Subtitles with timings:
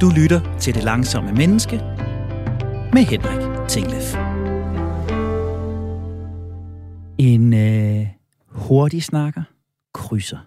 [0.00, 1.76] Du lytter til Det Langsomme Menneske
[2.92, 4.14] med Henrik Tinglef.
[7.18, 8.06] En øh,
[8.48, 9.42] hurtig snakker
[9.94, 10.38] krydser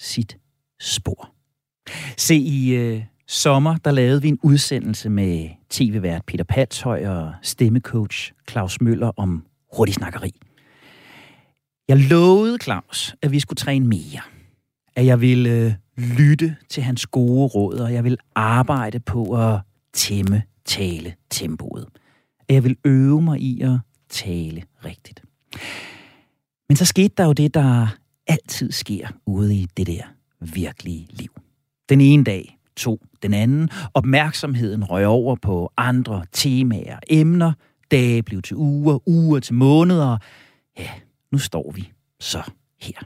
[0.00, 0.36] sit
[0.80, 1.30] spor.
[2.16, 8.32] Se, i øh, sommer, der lavede vi en udsendelse med tv-vært Peter Patshøj og stemmecoach
[8.50, 9.46] Claus Møller om
[9.76, 10.34] hurtig snakkeri.
[11.88, 14.35] Jeg lovede Claus, at vi skulle træne mere.
[14.96, 19.60] At jeg ville øh, lytte til hans gode råd, og jeg vil arbejde på at
[19.92, 21.86] tæmme tale tempoet.
[22.48, 23.78] At jeg vil øve mig i at
[24.08, 25.22] tale rigtigt.
[26.68, 27.96] Men så skete der jo det, der
[28.26, 30.02] altid sker ude i det der
[30.40, 31.30] virkelige liv.
[31.88, 33.68] Den ene dag tog den anden.
[33.94, 37.52] Opmærksomheden røg over på andre temaer, emner.
[37.90, 40.18] Dage blev til uger, uger til måneder.
[40.78, 40.90] Ja,
[41.32, 42.42] nu står vi så
[42.80, 42.98] her.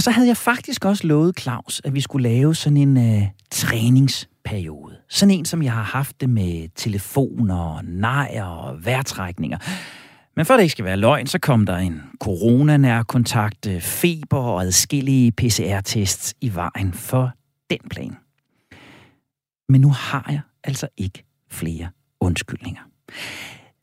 [0.00, 3.22] Og så havde jeg faktisk også lovet Claus, at vi skulle lave sådan en øh,
[3.50, 4.96] træningsperiode.
[5.08, 9.58] Sådan en, som jeg har haft det med telefoner, nejer og vejrtrækninger.
[10.36, 14.62] Men for det ikke skal være løgn, så kom der en coronanærkontakt, øh, feber og
[14.62, 17.32] adskillige PCR-tests i vejen for
[17.70, 18.16] den plan.
[19.68, 21.88] Men nu har jeg altså ikke flere
[22.20, 22.82] undskyldninger.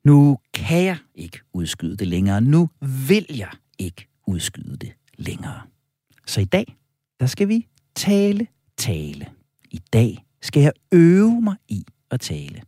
[0.03, 2.41] Nu kan jeg ikke udskyde det længere.
[2.41, 2.69] Nu
[3.07, 5.61] vil jeg ikke udskyde det længere.
[6.27, 6.77] Så i dag,
[7.19, 8.47] der skal vi tale,
[8.77, 9.25] tale.
[9.71, 12.61] I dag skal jeg øve mig i at tale.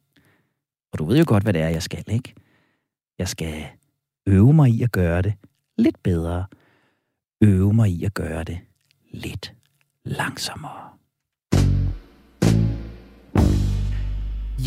[0.92, 2.34] Og du ved jo godt, hvad det er, jeg skal, ikke?
[3.20, 3.66] Jeg skal
[4.28, 5.34] øve mig i at gøre det
[5.78, 6.46] lidt bedre.
[7.42, 8.60] Øve mig i at gøre det
[9.12, 9.54] lidt
[10.06, 10.90] langsommere.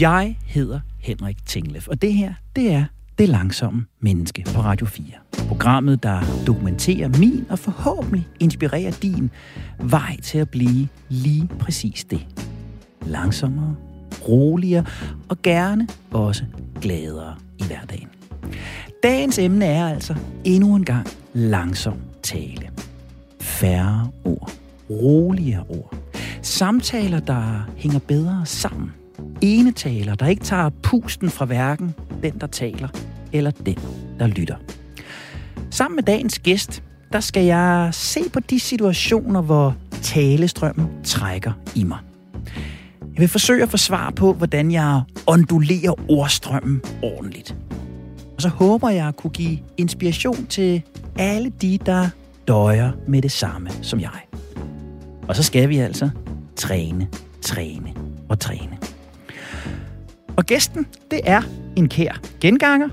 [0.01, 2.85] Jeg hedder Henrik Tinglef, og det her, det er
[3.23, 5.05] det Langsomme Menneske på Radio 4.
[5.49, 9.31] Programmet, der dokumenterer min og forhåbentlig inspirerer din
[9.79, 12.27] vej til at blive lige præcis det.
[13.07, 13.77] Langsommere,
[14.29, 14.85] roligere
[15.29, 16.45] og gerne også
[16.81, 18.09] gladere i hverdagen.
[19.03, 22.71] Dagens emne er altså endnu en gang langsom tale.
[23.41, 24.53] Færre ord.
[24.91, 25.95] Roligere ord.
[26.43, 28.93] Samtaler, der hænger bedre sammen.
[29.41, 32.89] Enetaler, der ikke tager pusten fra hverken den, der taler,
[33.33, 33.79] eller den,
[34.19, 34.57] der lytter.
[35.71, 36.83] Sammen med dagens gæst,
[37.13, 41.99] der skal jeg se på de situationer, hvor talestrømmen trækker i mig.
[43.01, 47.57] Jeg vil forsøge at få svar på, hvordan jeg ondulerer ordstrømmen ordentligt.
[48.37, 50.83] Og så håber jeg at kunne give inspiration til
[51.19, 52.09] alle de, der
[52.49, 54.21] døjer med det samme som jeg.
[55.29, 56.11] Og så skal vi altså
[56.57, 57.09] træne,
[57.43, 57.95] træne
[58.29, 58.79] og træne.
[60.37, 61.43] Og gæsten, det er
[61.77, 62.89] en kær genganger,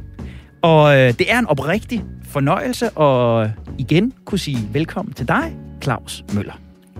[0.61, 6.23] og øh, det er en oprigtig fornøjelse at igen kunne sige velkommen til dig, Claus
[6.33, 6.53] Møller.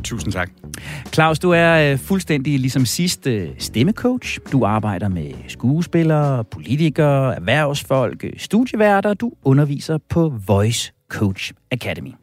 [0.03, 0.49] Tusind tak.
[1.13, 4.39] Claus, du er øh, fuldstændig ligesom sidst øh, stemmecoach.
[4.51, 9.13] Du arbejder med skuespillere, politikere, erhvervsfolk, øh, studieværter.
[9.13, 12.18] Du underviser på Voice Coach Academy.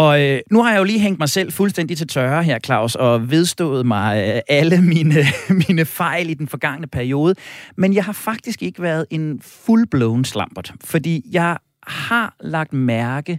[0.00, 2.94] Og øh, nu har jeg jo lige hængt mig selv fuldstændig til tørre her, Claus,
[2.94, 5.14] og vedstået mig øh, alle mine,
[5.68, 7.34] mine fejl i den forgangne periode.
[7.76, 13.38] Men jeg har faktisk ikke været en full-blown slampert, fordi jeg har lagt mærke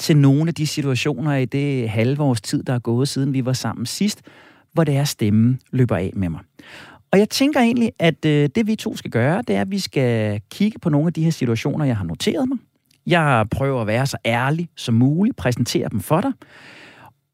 [0.00, 3.44] til nogle af de situationer i det halve års tid, der er gået, siden vi
[3.44, 4.22] var sammen sidst,
[4.72, 6.40] hvor det er stemmen løber af med mig.
[7.12, 9.78] Og jeg tænker egentlig, at øh, det vi to skal gøre, det er, at vi
[9.78, 12.58] skal kigge på nogle af de her situationer, jeg har noteret mig.
[13.06, 16.32] Jeg prøver at være så ærlig som muligt, præsentere dem for dig.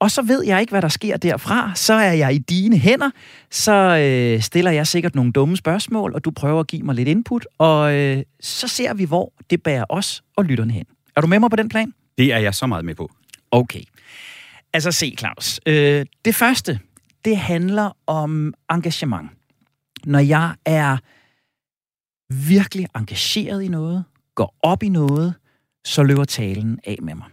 [0.01, 1.73] Og så ved jeg ikke, hvad der sker derfra.
[1.75, 3.11] Så er jeg i dine hænder.
[3.51, 7.09] Så øh, stiller jeg sikkert nogle dumme spørgsmål, og du prøver at give mig lidt
[7.09, 7.47] input.
[7.59, 10.85] Og øh, så ser vi, hvor det bærer os og lytterne hen.
[11.17, 11.95] Er du med mig på den plan?
[12.19, 13.11] Det er jeg så meget med på.
[13.51, 13.83] Okay.
[14.73, 15.61] Altså se, Claus.
[15.67, 16.81] Øh, det første,
[17.25, 19.31] det handler om engagement.
[20.05, 20.97] Når jeg er
[22.49, 24.05] virkelig engageret i noget,
[24.35, 25.35] går op i noget,
[25.85, 27.27] så løber talen af med mig.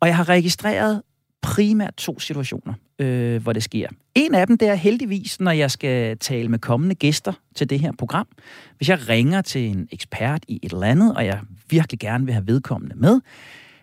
[0.00, 1.02] Og jeg har registreret
[1.42, 3.88] primært to situationer, øh, hvor det sker.
[4.14, 7.80] En af dem, det er heldigvis, når jeg skal tale med kommende gæster til det
[7.80, 8.28] her program.
[8.76, 11.40] Hvis jeg ringer til en ekspert i et eller andet, og jeg
[11.70, 13.20] virkelig gerne vil have vedkommende med,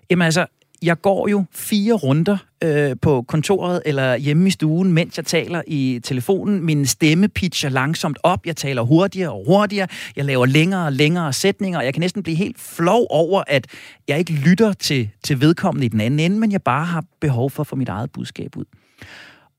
[0.09, 0.45] jamen altså,
[0.83, 5.61] jeg går jo fire runder øh, på kontoret eller hjemme i stuen, mens jeg taler
[5.67, 6.65] i telefonen.
[6.65, 8.45] Min stemme pitcher langsomt op.
[8.45, 9.87] Jeg taler hurtigere og hurtigere.
[10.15, 11.81] Jeg laver længere og længere sætninger.
[11.81, 13.67] Jeg kan næsten blive helt flov over, at
[14.07, 17.49] jeg ikke lytter til, til vedkommende i den anden ende, men jeg bare har behov
[17.49, 18.65] for at få mit eget budskab ud.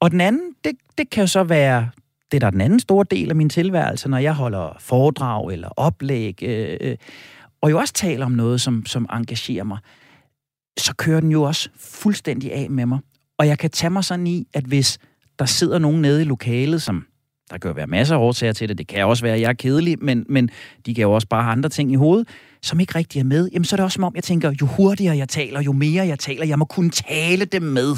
[0.00, 1.88] Og den anden, det, det kan jo så være
[2.32, 5.68] det der er den anden store del af min tilværelse, når jeg holder foredrag eller
[5.68, 6.96] oplæg, øh, øh,
[7.60, 9.78] og jo også taler om noget, som, som engagerer mig
[10.78, 12.98] så kører den jo også fuldstændig af med mig.
[13.38, 14.98] Og jeg kan tage mig sådan i, at hvis
[15.38, 17.06] der sidder nogen nede i lokalet, som
[17.50, 18.78] Der kan jo være masser af årsager til det.
[18.78, 20.50] Det kan også være, at jeg er kedelig, men, men
[20.86, 22.28] de kan jo også bare have andre ting i hovedet,
[22.62, 23.48] som ikke rigtig er med.
[23.52, 26.06] Jamen, så er det også som om, jeg tænker, jo hurtigere jeg taler, jo mere
[26.06, 27.96] jeg taler, jeg må kunne tale dem med.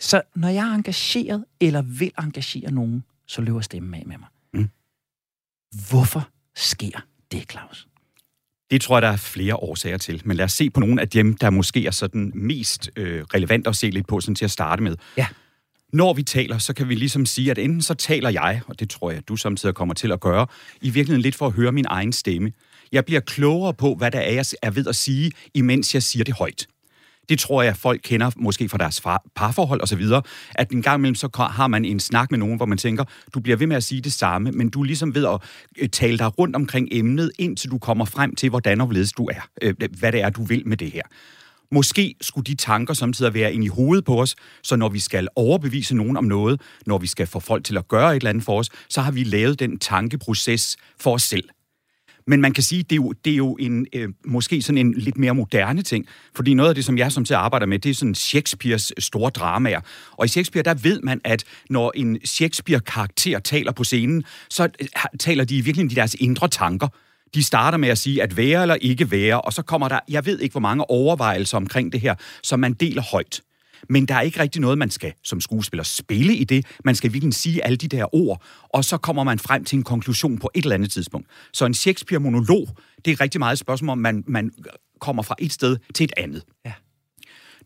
[0.00, 4.28] Så når jeg er engageret, eller vil engagere nogen, så løber stemmen af med mig.
[4.54, 4.68] Mm.
[5.90, 7.88] Hvorfor sker det, Claus?
[8.70, 10.22] Det tror jeg, der er flere årsager til.
[10.24, 13.66] Men lad os se på nogle af dem, der måske er sådan mest øh, relevant
[13.66, 14.96] at se lidt på, sådan til at starte med.
[15.16, 15.26] Ja.
[15.92, 18.90] Når vi taler, så kan vi ligesom sige, at enten så taler jeg, og det
[18.90, 20.46] tror jeg, du samtidig kommer til at gøre,
[20.80, 22.52] i virkeligheden lidt for at høre min egen stemme.
[22.92, 26.24] Jeg bliver klogere på, hvad der er, jeg er ved at sige, imens jeg siger
[26.24, 26.66] det højt.
[27.28, 30.02] Det tror jeg, folk kender måske fra deres far, parforhold osv.,
[30.54, 33.04] at en gang imellem så har man en snak med nogen, hvor man tænker,
[33.34, 35.40] du bliver ved med at sige det samme, men du er ligesom ved at
[35.78, 39.24] øh, tale dig rundt omkring emnet, indtil du kommer frem til, hvordan og hvorledes du
[39.24, 39.48] er.
[39.62, 41.02] Øh, hvad det er, du vil med det her.
[41.70, 45.28] Måske skulle de tanker samtidig være ind i hovedet på os, så når vi skal
[45.36, 48.44] overbevise nogen om noget, når vi skal få folk til at gøre et eller andet
[48.44, 51.48] for os, så har vi lavet den tankeproces for os selv.
[52.26, 54.94] Men man kan sige, det er jo, det er jo en, øh, måske sådan en
[54.94, 57.90] lidt mere moderne ting, fordi noget af det, som jeg som til arbejder med, det
[57.90, 59.80] er sådan Shakespeares store dramaer.
[60.12, 64.88] Og i Shakespeare, der ved man, at når en Shakespeare-karakter taler på scenen, så øh,
[65.18, 66.88] taler de virkelig de deres indre tanker.
[67.34, 70.26] De starter med at sige, at være eller ikke være, og så kommer der, jeg
[70.26, 73.40] ved ikke, hvor mange overvejelser omkring det her, som man deler højt
[73.88, 76.66] men der er ikke rigtig noget, man skal som skuespiller spille i det.
[76.84, 79.82] Man skal virkelig sige alle de der ord, og så kommer man frem til en
[79.82, 81.28] konklusion på et eller andet tidspunkt.
[81.52, 82.68] Så en Shakespeare-monolog,
[83.04, 84.50] det er rigtig meget et spørgsmål om, man, man
[85.00, 86.42] kommer fra et sted til et andet.
[86.66, 86.72] Ja.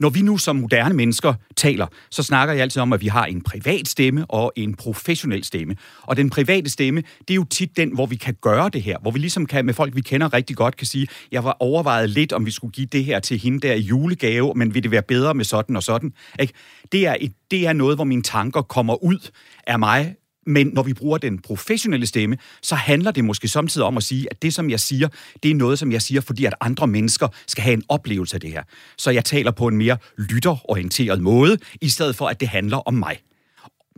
[0.01, 3.25] Når vi nu som moderne mennesker taler, så snakker jeg altid om, at vi har
[3.27, 5.77] en privat stemme og en professionel stemme.
[6.03, 8.99] Og den private stemme, det er jo tit den, hvor vi kan gøre det her,
[8.99, 12.11] hvor vi ligesom kan med folk, vi kender rigtig godt, kan sige, jeg var overvejet
[12.11, 14.91] lidt, om vi skulle give det her til hende der i julegave, men vil det
[14.91, 16.13] være bedre med sådan og sådan?
[16.41, 16.53] Ikke?
[16.93, 19.31] Det, er et, det er noget, hvor mine tanker kommer ud
[19.67, 20.15] af mig
[20.49, 24.27] men når vi bruger den professionelle stemme, så handler det måske samtidig om at sige,
[24.31, 25.09] at det, som jeg siger,
[25.43, 28.41] det er noget, som jeg siger, fordi at andre mennesker skal have en oplevelse af
[28.41, 28.63] det her.
[28.99, 32.95] Så jeg taler på en mere lytterorienteret måde, i stedet for, at det handler om
[32.95, 33.19] mig.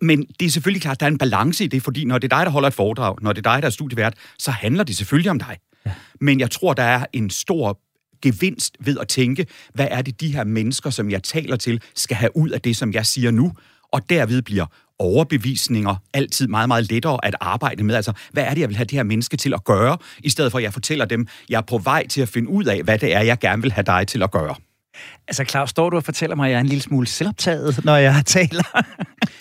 [0.02, 2.32] Men det er selvfølgelig klart, at der er en balance i det, fordi når det
[2.32, 4.85] er dig, der holder et foredrag, når det er dig, der er studievært, så handler
[4.85, 5.56] det selvfølgelig om dig.
[5.87, 5.93] Ja.
[6.20, 7.81] Men jeg tror, der er en stor
[8.23, 12.17] gevinst ved at tænke, hvad er det, de her mennesker, som jeg taler til, skal
[12.17, 13.52] have ud af det, som jeg siger nu,
[13.93, 14.67] og derved bliver
[15.00, 17.94] overbevisninger altid meget, meget lettere at arbejde med.
[17.94, 20.50] Altså, hvad er det, jeg vil have det her menneske til at gøre, i stedet
[20.50, 22.99] for at jeg fortæller dem, jeg er på vej til at finde ud af, hvad
[22.99, 24.55] det er, jeg gerne vil have dig til at gøre.
[25.29, 27.97] Altså Claus, står du og fortæller mig, at jeg er en lille smule selvoptaget, når
[27.97, 28.82] jeg taler?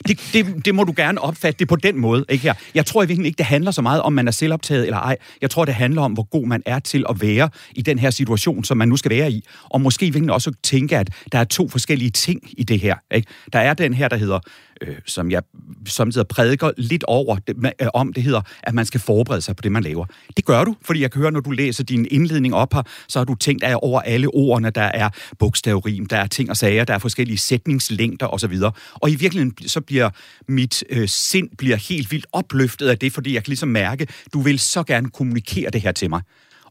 [0.08, 2.26] det, det, det må du gerne opfatte det på den måde.
[2.30, 2.54] Ikke her.
[2.76, 5.18] Jeg tror i virkeligheden ikke, det handler så meget om, man er selvoptaget eller ej.
[5.42, 8.10] Jeg tror, det handler om, hvor god man er til at være i den her
[8.10, 9.46] situation, som man nu skal være i.
[9.64, 12.96] Og måske virkelig også tænke, at der er to forskellige ting i det her.
[13.12, 13.28] Ikke?
[13.54, 14.40] Der er den her, der hedder
[14.82, 15.42] øh, som jeg
[15.88, 19.62] samtidig prædiker lidt over det, øh, om, det hedder, at man skal forberede sig på
[19.62, 20.06] det, man laver.
[20.38, 23.20] Det gør du, fordi jeg kan høre, når du læser din indledning op her, så
[23.20, 25.10] har du tænkt af over alle ordene, der er
[25.40, 28.54] bogstavrim, der er ting og sager, der er forskellige sætningslængder osv.
[28.94, 30.10] Og i virkeligheden så bliver
[30.48, 34.42] mit øh, sind bliver helt vildt opløftet af det, fordi jeg kan ligesom mærke, du
[34.42, 36.22] vil så gerne kommunikere det her til mig.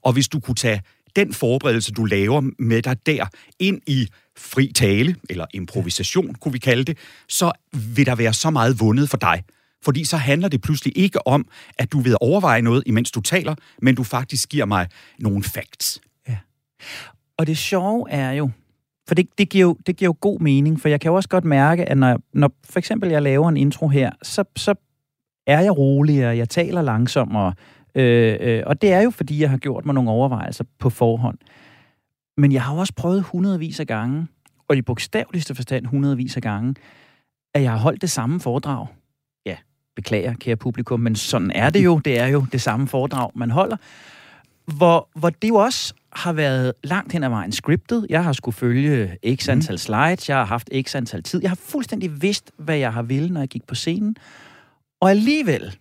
[0.03, 0.83] Og hvis du kunne tage
[1.19, 3.27] den forberedelse, du laver med dig der,
[3.59, 6.99] ind i fri tale, eller improvisation, kunne vi kalde det,
[7.29, 7.53] så
[7.95, 9.45] vil der være så meget vundet for dig.
[9.85, 11.49] Fordi så handler det pludselig ikke om,
[11.79, 16.01] at du vil overveje noget, imens du taler, men du faktisk giver mig nogle facts.
[16.29, 16.37] Ja.
[17.37, 18.51] Og det sjove er jo,
[19.09, 21.29] for det, det, giver jo, det giver jo god mening, for jeg kan jo også
[21.29, 24.75] godt mærke, at når, når for eksempel jeg laver en intro her, så, så
[25.47, 27.55] er jeg roligere, jeg taler langsommere,
[27.95, 31.39] øh, øh, og det er jo, fordi jeg har gjort mig nogle overvejelser på forhånd.
[32.37, 34.27] Men jeg har også prøvet hundredvis af gange,
[34.69, 36.75] og i bogstaveligste forstand hundredvis af gange,
[37.55, 38.87] at jeg har holdt det samme foredrag.
[39.47, 39.57] Ja,
[39.97, 41.99] beklager, kære publikum, men sådan er det jo.
[41.99, 43.77] Det er jo det samme foredrag, man holder.
[44.77, 48.07] Hvor, hvor det jo også har været langt hen ad vejen scriptet.
[48.09, 49.53] Jeg har skulle følge x mhm.
[49.53, 51.41] antal slides, jeg har haft x antal tid.
[51.43, 54.17] Jeg har fuldstændig vidst, hvad jeg har ville, når jeg gik på scenen.
[55.01, 55.77] Og alligevel,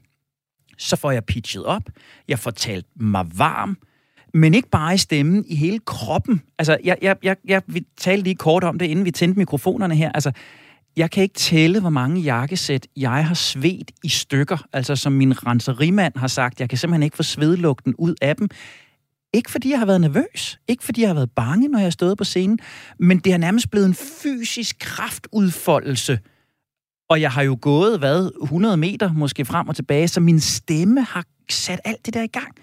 [0.77, 1.83] så får jeg pitchet op,
[2.27, 3.77] jeg får talt mig varm,
[4.33, 6.41] men ikke bare i stemmen, i hele kroppen.
[6.59, 9.95] Altså, jeg, jeg, jeg, jeg vi talte lige kort om det, inden vi tændte mikrofonerne
[9.95, 10.11] her.
[10.11, 10.31] Altså,
[10.97, 14.57] jeg kan ikke tælle, hvor mange jakkesæt jeg har svedt i stykker.
[14.73, 18.49] Altså, som min renserimand har sagt, jeg kan simpelthen ikke få svedlugten ud af dem.
[19.33, 21.89] Ikke fordi jeg har været nervøs, ikke fordi jeg har været bange, når jeg har
[21.89, 22.59] stået på scenen,
[22.99, 26.19] men det har nærmest blevet en fysisk kraftudfoldelse.
[27.09, 31.03] Og jeg har jo gået, hvad, 100 meter måske frem og tilbage, så min stemme
[31.03, 32.55] har sat alt det der i gang.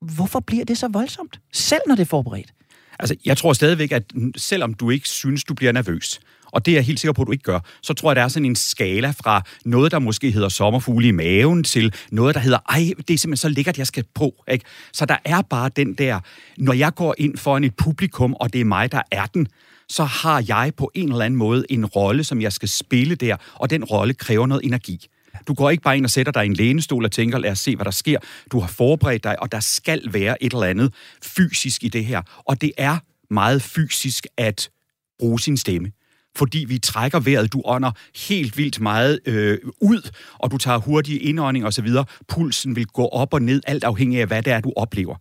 [0.00, 1.40] Hvorfor bliver det så voldsomt?
[1.52, 2.52] Selv når det er forberedt.
[2.98, 4.02] Altså, jeg tror stadigvæk, at
[4.36, 7.26] selvom du ikke synes, du bliver nervøs, og det er jeg helt sikker på, at
[7.26, 10.30] du ikke gør, så tror jeg, der er sådan en skala fra noget, der måske
[10.30, 13.86] hedder sommerfugle i maven, til noget, der hedder, ej, det er simpelthen så lækkert, jeg
[13.86, 14.44] skal på.
[14.48, 14.64] Ikke?
[14.92, 16.20] Så der er bare den der,
[16.58, 19.48] når jeg går ind foran et publikum, og det er mig, der er den,
[19.90, 23.36] så har jeg på en eller anden måde en rolle, som jeg skal spille der,
[23.54, 25.06] og den rolle kræver noget energi.
[25.48, 27.58] Du går ikke bare ind og sætter dig i en lænestol og tænker, lad os
[27.58, 28.18] se, hvad der sker.
[28.52, 32.22] Du har forberedt dig, og der skal være et eller andet fysisk i det her.
[32.44, 32.98] Og det er
[33.30, 34.70] meget fysisk at
[35.18, 35.92] bruge sin stemme
[36.36, 37.92] fordi vi trækker vejret, du ånder
[38.28, 41.88] helt vildt meget øh, ud, og du tager hurtige indånding osv.
[42.28, 45.16] Pulsen vil gå op og ned, alt afhængig af, hvad det er, du oplever.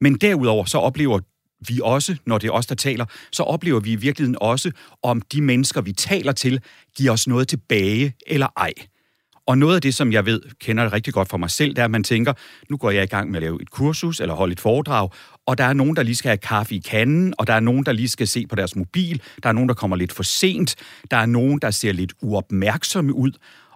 [0.00, 1.20] Men derudover så oplever
[1.68, 4.70] vi også, når det er os, der taler, så oplever vi i virkeligheden også,
[5.02, 6.60] om de mennesker, vi taler til,
[6.96, 8.72] giver os noget tilbage eller ej.
[9.46, 11.78] Og noget af det, som jeg ved, kender det rigtig godt for mig selv, det
[11.78, 12.32] er, at man tænker,
[12.70, 15.08] nu går jeg i gang med at lave et kursus eller holde et foredrag,
[15.46, 17.86] og der er nogen, der lige skal have kaffe i kanden, og der er nogen,
[17.86, 20.76] der lige skal se på deres mobil, der er nogen, der kommer lidt for sent,
[21.10, 23.32] der er nogen, der ser lidt uopmærksomme ud,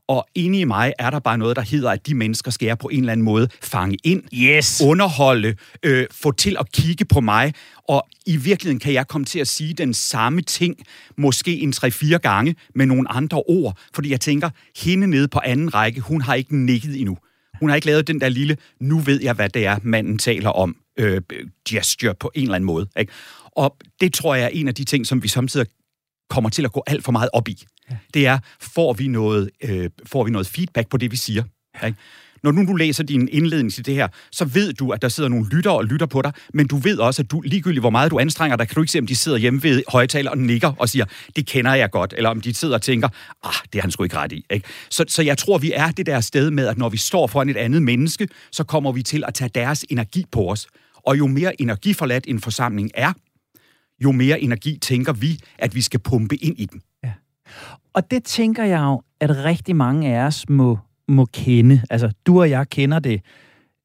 [0.08, 2.78] og inde i mig er der bare noget, der hedder, at de mennesker skal jeg
[2.78, 4.82] på en eller anden måde fange ind, yes.
[4.84, 7.54] underholde, øh, få til at kigge på mig,
[7.88, 10.76] og i virkeligheden kan jeg komme til at sige den samme ting,
[11.16, 15.74] måske en tre-fire gange, med nogle andre ord, fordi jeg tænker, hende nede på anden
[15.74, 17.18] række, hun har ikke nikket endnu.
[17.60, 20.50] Hun har ikke lavet den der lille, nu ved jeg, hvad det er, manden taler
[20.50, 21.22] om, øh,
[21.68, 22.88] gesture på en eller anden måde.
[22.98, 23.12] Ikke?
[23.56, 25.66] Og det tror jeg er en af de ting, som vi samtidig
[26.30, 27.64] kommer til at gå alt for meget op i.
[27.90, 27.96] Ja.
[28.14, 31.44] Det er, får vi, noget, øh, får vi noget feedback på det, vi siger?
[31.86, 31.98] Ikke?
[32.42, 35.28] Når nu du læser din indledning til det her, så ved du, at der sidder
[35.28, 38.10] nogle lyttere og lytter på dig, men du ved også, at du ligegyldigt hvor meget
[38.10, 40.72] du anstrenger dig, kan du ikke se, om de sidder hjemme ved højtaler og nikker
[40.78, 41.04] og siger,
[41.36, 43.08] det kender jeg godt, eller om de sidder og tænker,
[43.42, 44.44] ah, det er han sgu ikke ret i.
[44.50, 44.68] Ikke?
[44.90, 47.48] Så, så jeg tror, vi er det der sted med, at når vi står foran
[47.48, 50.66] et andet menneske, så kommer vi til at tage deres energi på os.
[51.06, 53.12] Og jo mere energiforladt en forsamling er,
[54.04, 56.82] jo mere energi tænker vi, at vi skal pumpe ind i den.
[57.04, 57.12] Ja.
[57.94, 61.82] Og det tænker jeg jo, at rigtig mange af os må, må kende.
[61.90, 63.20] Altså, du og jeg kender det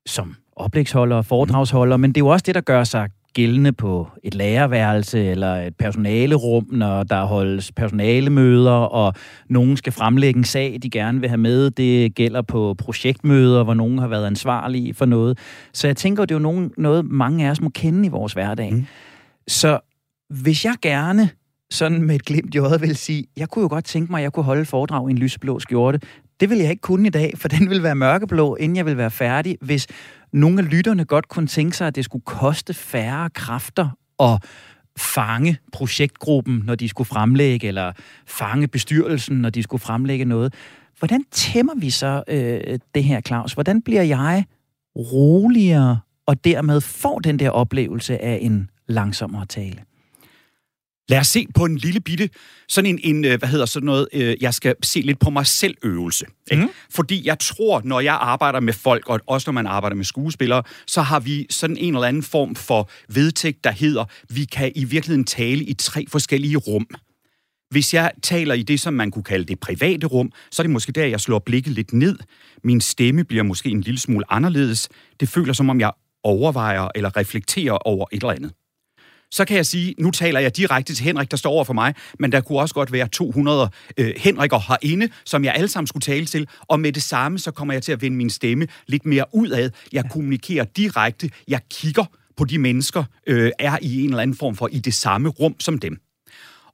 [0.06, 4.08] som oplægsholder og foredragsholder, men det er jo også det, der gør sig gældende på
[4.24, 9.14] et lærerværelse eller et personalerum, når der holdes personalemøder, og
[9.50, 11.72] nogen skal fremlægge en sag, de gerne vil have med.
[11.72, 15.40] Det gælder på projektmøder, hvor nogen har været ansvarlige for noget.
[15.74, 18.34] Så jeg tænker, det er jo nogen, noget, mange af os må kende i vores
[18.34, 18.74] hverdag.
[18.74, 18.86] Mm.
[19.48, 19.80] Så
[20.30, 21.30] hvis jeg gerne
[21.72, 24.24] sådan med et glimt i øjet vil sige, jeg kunne jo godt tænke mig, at
[24.24, 26.00] jeg kunne holde foredrag i en lysblå skjorte.
[26.40, 28.98] Det vil jeg ikke kunne i dag, for den vil være mørkeblå, inden jeg vil
[28.98, 29.58] være færdig.
[29.62, 29.88] Hvis
[30.34, 34.44] nogle af lytterne godt kunne tænke sig, at det skulle koste færre kræfter at
[34.98, 37.92] fange projektgruppen, når de skulle fremlægge, eller
[38.28, 40.54] fange bestyrelsen, når de skulle fremlægge noget.
[41.00, 43.54] Hvordan tæmmer vi så øh, det her, Claus?
[43.54, 44.46] Hvordan bliver jeg
[44.96, 49.91] roligere, og dermed får den der oplevelse af en langsommere tale?
[51.10, 52.30] Lad os se på en lille bitte,
[52.68, 55.48] sådan en, en øh, hvad hedder sådan noget, øh, jeg skal se lidt på mig
[55.48, 56.26] selv øvelse.
[56.52, 56.64] Ikke?
[56.64, 56.70] Mm.
[56.90, 60.64] Fordi jeg tror, når jeg arbejder med folk, og også når man arbejder med skuespillere,
[60.88, 64.84] så har vi sådan en eller anden form for vedtægt, der hedder, vi kan i
[64.84, 66.88] virkeligheden tale i tre forskellige rum.
[67.70, 70.72] Hvis jeg taler i det, som man kunne kalde det private rum, så er det
[70.72, 72.18] måske der, jeg slår blikket lidt ned.
[72.64, 74.90] Min stemme bliver måske en lille smule anderledes.
[75.20, 75.92] Det føler som om, jeg
[76.24, 78.52] overvejer eller reflekterer over et eller andet
[79.32, 81.94] så kan jeg sige, nu taler jeg direkte til Henrik, der står over for mig,
[82.20, 86.02] men der kunne også godt være 200 øh, Henriker herinde, som jeg alle sammen skulle
[86.02, 89.06] tale til, og med det samme, så kommer jeg til at vende min stemme lidt
[89.06, 89.72] mere udad.
[89.92, 92.06] Jeg kommunikerer direkte, jeg kigger
[92.38, 95.56] på de mennesker, øh, er i en eller anden form for i det samme rum
[95.60, 96.11] som dem.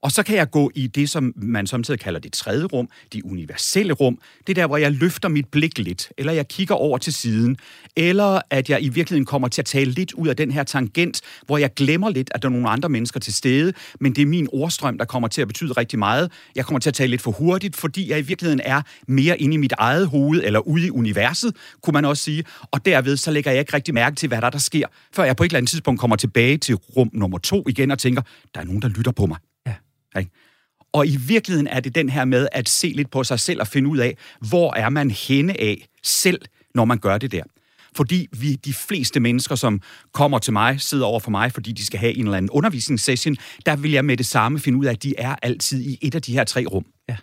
[0.01, 3.21] Og så kan jeg gå i det, som man samtidig kalder det tredje rum, det
[3.23, 4.19] universelle rum.
[4.47, 7.57] Det er der, hvor jeg løfter mit blik lidt, eller jeg kigger over til siden,
[7.95, 11.21] eller at jeg i virkeligheden kommer til at tale lidt ud af den her tangent,
[11.45, 14.25] hvor jeg glemmer lidt, at der er nogle andre mennesker til stede, men det er
[14.25, 16.31] min ordstrøm, der kommer til at betyde rigtig meget.
[16.55, 19.53] Jeg kommer til at tale lidt for hurtigt, fordi jeg i virkeligheden er mere inde
[19.53, 22.43] i mit eget hoved, eller ude i universet, kunne man også sige.
[22.71, 25.35] Og derved så lægger jeg ikke rigtig mærke til, hvad der, der sker, før jeg
[25.35, 28.21] på et eller andet tidspunkt kommer tilbage til rum nummer to igen og tænker,
[28.55, 29.37] der er nogen, der lytter på mig.
[30.17, 30.31] Ikke?
[30.93, 33.67] Og i virkeligheden er det den her med at se lidt på sig selv og
[33.67, 34.17] finde ud af,
[34.49, 36.41] hvor er man henne af selv,
[36.75, 37.43] når man gør det der.
[37.95, 39.81] Fordi vi, de fleste mennesker, som
[40.13, 43.35] kommer til mig, sidder over for mig, fordi de skal have en eller anden undervisningssession,
[43.65, 46.15] der vil jeg med det samme finde ud af, at de er altid i et
[46.15, 46.85] af de her tre rum.
[47.09, 47.17] Ja.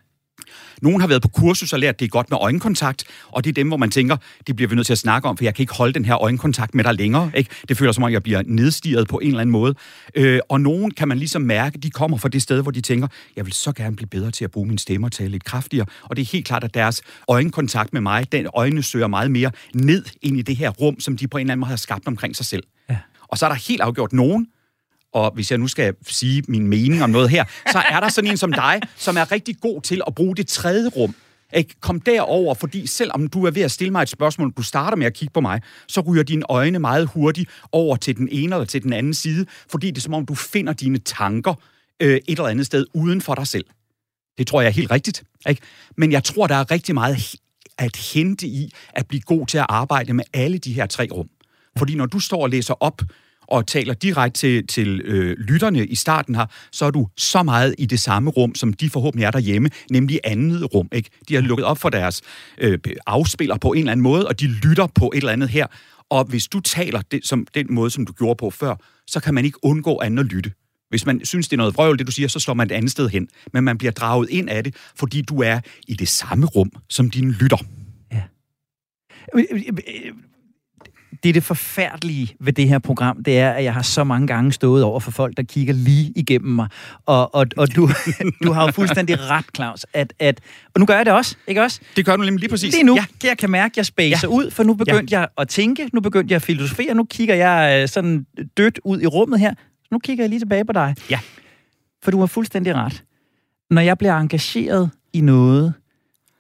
[0.83, 3.51] Nogen har været på kursus og lært, at det er godt med øjenkontakt, og det
[3.51, 4.17] er dem, hvor man tænker,
[4.47, 6.23] det bliver vi nødt til at snakke om, for jeg kan ikke holde den her
[6.23, 7.31] øjenkontakt med dig længere.
[7.35, 7.51] Ikke?
[7.69, 9.75] Det føler som om, jeg bliver nedstiget på en eller anden måde.
[10.15, 13.09] Øh, og nogen kan man ligesom mærke, de kommer fra det sted, hvor de tænker,
[13.37, 15.87] jeg vil så gerne blive bedre til at bruge min stemme og tale lidt kraftigere.
[16.03, 19.51] Og det er helt klart, at deres øjenkontakt med mig, den øjne søger meget mere
[19.75, 22.07] ned ind i det her rum, som de på en eller anden måde har skabt
[22.07, 22.63] omkring sig selv.
[22.91, 22.97] Ja.
[23.29, 24.47] Og så er der helt afgjort nogen,
[25.15, 28.31] og hvis jeg nu skal sige min mening om noget her, så er der sådan
[28.31, 31.15] en som dig, som er rigtig god til at bruge det tredje rum.
[31.55, 31.75] Ikke?
[31.81, 35.07] Kom derover, fordi selvom du er ved at stille mig et spørgsmål, du starter med
[35.07, 38.67] at kigge på mig, så ryger dine øjne meget hurtigt over til den ene eller
[38.67, 41.55] til den anden side, fordi det er som om, du finder dine tanker
[42.03, 43.65] øh, et eller andet sted uden for dig selv.
[44.39, 45.25] Det tror jeg er helt rigtigt.
[45.49, 45.63] Ikke?
[45.97, 47.35] Men jeg tror, der er rigtig meget
[47.79, 51.29] at hente i at blive god til at arbejde med alle de her tre rum.
[51.79, 53.03] Fordi når du står og læser op
[53.47, 57.75] og taler direkte til, til øh, lytterne i starten her, så er du så meget
[57.79, 60.89] i det samme rum, som de forhåbentlig er derhjemme, nemlig andet rum.
[60.93, 61.11] Ikke?
[61.29, 62.23] De har lukket op for deres
[62.59, 65.67] øh, afspiller på en eller anden måde, og de lytter på et eller andet her.
[66.11, 68.75] Og hvis du taler det, som den måde, som du gjorde på før,
[69.07, 70.53] så kan man ikke undgå andet at lytte.
[70.89, 72.91] Hvis man synes, det er noget vrøvl, det du siger, så slår man et andet
[72.91, 73.29] sted hen.
[73.53, 77.11] Men man bliver draget ind af det, fordi du er i det samme rum som
[77.11, 77.57] dine lytter.
[78.13, 78.23] Ja
[79.35, 80.13] øh, øh, øh,
[81.23, 84.27] det er det forfærdelige ved det her program, det er, at jeg har så mange
[84.27, 86.69] gange stået over for folk, der kigger lige igennem mig.
[87.07, 87.89] Og, og, og du,
[88.45, 90.41] du har jo fuldstændig ret, Claus, at, at...
[90.75, 91.81] Og nu gør jeg det også, ikke også?
[91.97, 92.75] Det gør du nemlig lige præcis.
[92.75, 93.29] Lige nu, ja.
[93.29, 94.35] jeg kan mærke, at jeg spacer ja.
[94.35, 95.21] ud, for nu begyndte ja.
[95.21, 99.01] jeg at tænke, nu begyndte jeg at filosofere, nu kigger jeg øh, sådan dødt ud
[99.01, 99.55] i rummet her.
[99.91, 100.95] Nu kigger jeg lige tilbage på dig.
[101.11, 101.19] Ja.
[102.03, 103.03] For du har fuldstændig ret.
[103.71, 105.75] Når jeg bliver engageret i noget,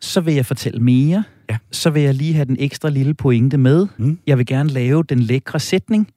[0.04, 1.56] så vil jeg fortælle mere, ja.
[1.70, 3.86] så vil jeg lige have den ekstra lille pointe med.
[3.96, 4.18] Mm.
[4.26, 6.10] Jeg vil gerne lave den lækre sætning.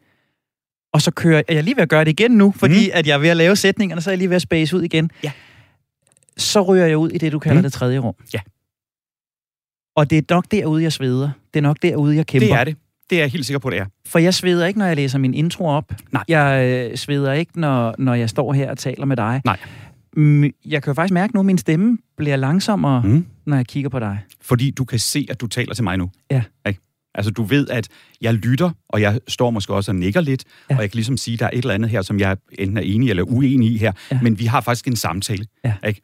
[0.94, 2.92] Og så kører jeg, jeg lige ved at gøre det igen nu, fordi mm.
[2.94, 4.82] at jeg er ved at lave sætningerne, så er jeg lige ved at space ud
[4.82, 5.12] igen.
[5.24, 5.32] Ja.
[6.38, 7.64] Så ryger jeg ud i det, du kalder mm.
[7.64, 8.16] det tredje rum.
[8.34, 8.40] Ja.
[9.96, 11.30] Og det er nok derude, jeg sveder.
[11.54, 12.48] Det er nok derude, jeg kæmper.
[12.48, 12.76] Det er det.
[13.10, 13.86] Det er jeg helt sikker på, det er.
[14.06, 15.94] For jeg sveder ikke, når jeg læser min intro op.
[16.12, 16.24] Nej.
[16.28, 19.42] Jeg øh, sveder ikke, når, når jeg står her og taler med dig.
[19.46, 19.58] Nej.
[20.66, 23.26] Jeg kan jo faktisk mærke nu, at min stemme bliver langsommere, mm.
[23.46, 24.20] når jeg kigger på dig.
[24.42, 26.12] Fordi du kan se, at du taler til mig nu.
[26.32, 26.42] Ja.
[26.68, 26.80] Ikke?
[27.16, 27.88] Altså, du ved, at
[28.22, 30.76] jeg lytter, og jeg står måske også og nikker lidt, ja.
[30.76, 32.78] og jeg kan ligesom sige, at der er et eller andet her, som jeg enten
[32.78, 34.20] er enig eller uenig i her, ja.
[34.22, 35.46] men vi har faktisk en samtale.
[35.66, 35.74] Ja.
[35.88, 36.02] Ikke?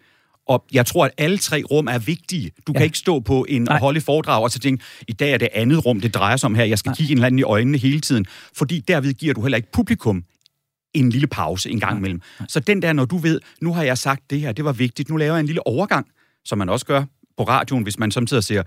[0.47, 2.51] Og jeg tror, at alle tre rum er vigtige.
[2.67, 2.77] Du ja.
[2.77, 3.79] kan ikke stå på en Nej.
[3.79, 6.55] holde foredrag og så tænke, i dag er det andet rum, det drejer sig om
[6.55, 6.63] her.
[6.63, 6.95] Jeg skal Nej.
[6.95, 8.25] kigge en eller anden i øjnene hele tiden.
[8.57, 10.23] Fordi derved giver du heller ikke publikum
[10.93, 12.21] en lille pause en gang imellem.
[12.47, 15.09] Så den der, når du ved, nu har jeg sagt det her, det var vigtigt,
[15.09, 16.07] nu laver jeg en lille overgang,
[16.45, 17.03] som man også gør
[17.37, 18.63] på radioen, hvis man samtidig ser,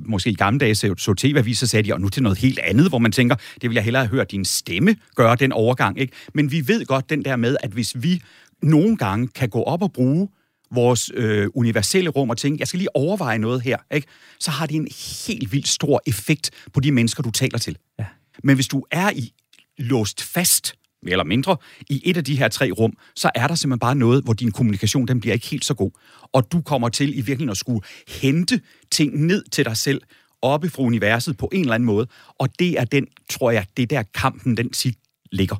[0.00, 2.58] måske i gamle dage så, så tv så sagde de, og nu til noget helt
[2.58, 6.00] andet, hvor man tænker, det vil jeg hellere høre din stemme gøre den overgang.
[6.00, 6.12] Ikke?
[6.34, 8.22] Men vi ved godt den der med, at hvis vi
[8.62, 10.28] nogle gange kan gå op og bruge
[10.70, 14.06] vores øh, universelle rum og tænke, jeg skal lige overveje noget her, ikke?
[14.40, 14.88] så har det en
[15.26, 17.76] helt vildt stor effekt på de mennesker, du taler til.
[17.98, 18.06] Ja.
[18.44, 19.32] Men hvis du er i
[19.78, 21.56] låst fast eller mindre,
[21.88, 24.52] i et af de her tre rum, så er der simpelthen bare noget, hvor din
[24.52, 25.90] kommunikation, den bliver ikke helt så god.
[26.32, 28.60] Og du kommer til i virkeligheden at skulle hente
[28.90, 30.02] ting ned til dig selv,
[30.42, 32.06] oppe fra universet på en eller anden måde.
[32.38, 34.98] Og det er den, tror jeg, det der kampen, den tit
[35.32, 35.56] ligger.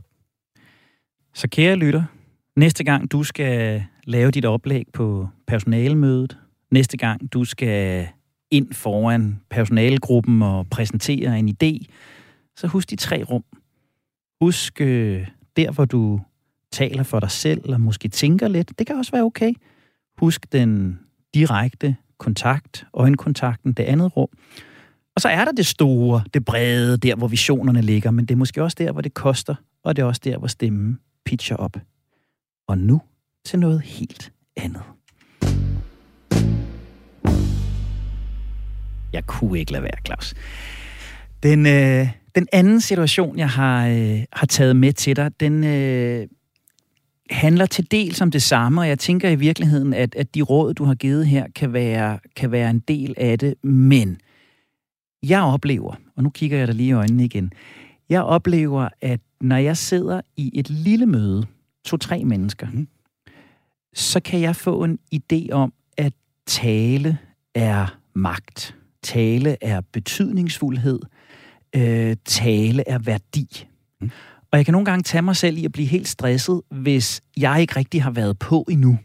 [1.35, 2.05] Så kære lytter,
[2.57, 6.37] næste gang du skal lave dit oplæg på personalemødet,
[6.71, 8.09] næste gang du skal
[8.51, 11.85] ind foran personalegruppen og præsentere en idé,
[12.57, 13.45] så husk de tre rum.
[14.41, 15.27] Husk øh,
[15.57, 16.21] der, hvor du
[16.73, 18.79] taler for dig selv, eller måske tænker lidt.
[18.79, 19.53] Det kan også være okay.
[20.19, 20.99] Husk den
[21.35, 24.29] direkte kontakt, øjenkontakten, det andet rum.
[25.15, 28.39] Og så er der det store, det brede, der hvor visionerne ligger, men det er
[28.39, 31.77] måske også der, hvor det koster, og det er også der, hvor stemmen pitcher op.
[32.69, 33.01] Og nu
[33.45, 34.83] til noget helt andet.
[39.13, 40.35] Jeg kunne ikke lade være, Claus.
[41.43, 46.27] Den, øh, den anden situation, jeg har, øh, har taget med til dig, den øh,
[47.31, 50.75] handler til dels om det samme, og jeg tænker i virkeligheden, at, at de råd,
[50.75, 53.65] du har givet her, kan være, kan være en del af det.
[53.65, 54.21] Men
[55.23, 57.53] jeg oplever, og nu kigger jeg dig lige i øjnene igen,
[58.09, 61.47] jeg oplever, at når jeg sidder i et lille møde,
[61.85, 62.89] to-tre mennesker, mm.
[63.95, 66.13] så kan jeg få en idé om, at
[66.47, 67.19] tale
[67.55, 68.77] er magt.
[69.03, 71.01] Tale er betydningsfuldhed
[71.77, 73.67] øh, tale er værdi.
[74.01, 74.11] Mm.
[74.53, 77.61] Og jeg kan nogle gange tage mig selv i at blive helt stresset, hvis jeg
[77.61, 78.99] ikke rigtig har været på endnu.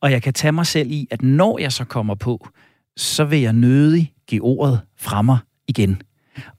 [0.00, 2.48] Og jeg kan tage mig selv i, at når jeg så kommer på,
[2.96, 6.02] så vil jeg nødig give ordet fra mig igen.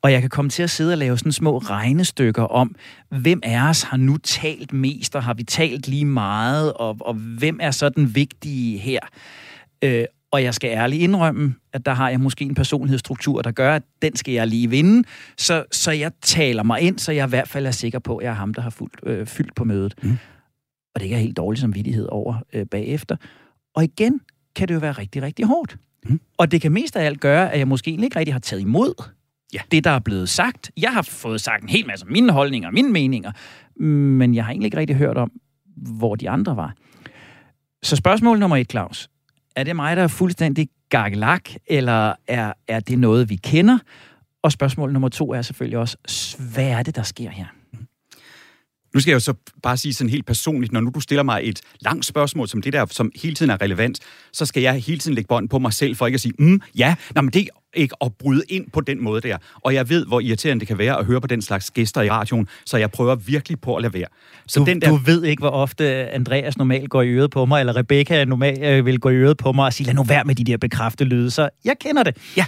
[0.01, 2.75] Og jeg kan komme til at sidde og lave sådan små regnestykker om,
[3.09, 7.13] hvem af os har nu talt mest, og har vi talt lige meget, og, og
[7.13, 8.99] hvem er så den vigtige her.
[9.81, 13.75] Øh, og jeg skal ærligt indrømme, at der har jeg måske en personlighedsstruktur, der gør,
[13.75, 15.07] at den skal jeg lige vinde.
[15.37, 18.23] Så, så jeg taler mig ind, så jeg i hvert fald er sikker på, at
[18.23, 19.93] jeg er ham, der har fuldt, øh, fyldt på mødet.
[20.03, 20.17] Mm.
[20.95, 23.15] Og det er helt dårlig samvittighed over øh, bagefter.
[23.75, 24.21] Og igen
[24.55, 25.77] kan det jo være rigtig, rigtig hårdt.
[26.05, 26.19] Mm.
[26.37, 29.03] Og det kan mest af alt gøre, at jeg måske ikke rigtig har taget imod
[29.53, 29.59] ja.
[29.71, 30.71] det, der er blevet sagt.
[30.77, 33.31] Jeg har fået sagt en hel masse mine holdninger, mine meninger,
[33.83, 35.31] men jeg har egentlig ikke rigtig hørt om,
[35.75, 36.73] hvor de andre var.
[37.83, 39.09] Så spørgsmål nummer et, Claus.
[39.55, 43.77] Er det mig, der er fuldstændig gakkelak, eller er, er det noget, vi kender?
[44.43, 45.97] Og spørgsmål nummer to er selvfølgelig også,
[46.53, 47.45] hvad er det, der sker her?
[48.93, 51.41] Nu skal jeg jo så bare sige sådan helt personligt, når nu du stiller mig
[51.43, 53.99] et langt spørgsmål som det der, som hele tiden er relevant,
[54.33, 56.61] så skal jeg hele tiden lægge bånd på mig selv for ikke at sige, mm,
[56.77, 59.37] ja, nej, men det ikke at bryde ind på den måde der.
[59.55, 62.09] Og jeg ved, hvor irriterende det kan være at høre på den slags gæster i
[62.09, 64.07] radioen, så jeg prøver virkelig på at lade være.
[64.47, 64.89] Så du, den der...
[64.89, 68.63] du ved ikke, hvor ofte Andreas normalt går i øret på mig, eller Rebecca normalt
[68.63, 70.57] øh, vil gå i øret på mig og sige, lad nu være med de der
[70.57, 71.31] bekræfte lyde.
[71.31, 72.17] Så jeg kender det.
[72.37, 72.45] Ja,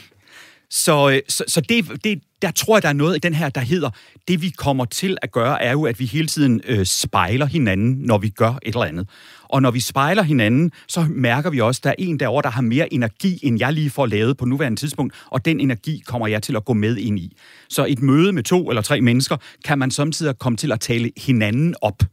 [0.75, 3.49] så, øh, så, så det, det, der tror jeg, der er noget i den her,
[3.49, 3.89] der hedder,
[4.27, 7.95] det vi kommer til at gøre, er jo, at vi hele tiden øh, spejler hinanden,
[7.99, 9.09] når vi gør et eller andet.
[9.43, 12.49] Og når vi spejler hinanden, så mærker vi også, at der er en derovre, der
[12.49, 16.27] har mere energi, end jeg lige får lavet på nuværende tidspunkt, og den energi kommer
[16.27, 17.37] jeg til at gå med ind i.
[17.69, 21.11] Så et møde med to eller tre mennesker, kan man samtidig komme til at tale
[21.17, 22.03] hinanden op.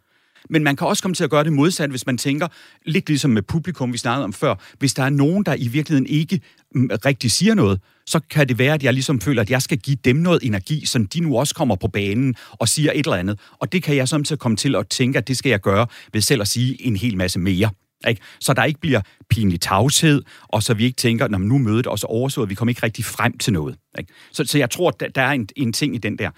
[0.50, 2.48] Men man kan også komme til at gøre det modsat, hvis man tænker,
[2.86, 6.06] lidt ligesom med publikum, vi snakkede om før, hvis der er nogen, der i virkeligheden
[6.06, 6.40] ikke
[6.74, 9.78] mm, rigtig siger noget, så kan det være, at jeg ligesom føler, at jeg skal
[9.78, 13.16] give dem noget energi, så de nu også kommer på banen og siger et eller
[13.16, 13.38] andet.
[13.58, 16.20] Og det kan jeg samtidig komme til at tænke, at det skal jeg gøre ved
[16.20, 17.70] selv at sige en hel masse mere.
[18.08, 18.20] Ikke?
[18.40, 19.00] Så der ikke bliver
[19.30, 22.82] pinlig tavshed, og så vi ikke tænker, når nu mødet også oversået, vi kommer ikke
[22.82, 23.76] rigtig frem til noget.
[23.98, 24.12] Ikke?
[24.32, 26.30] Så, så jeg tror, der er en, en ting i den der.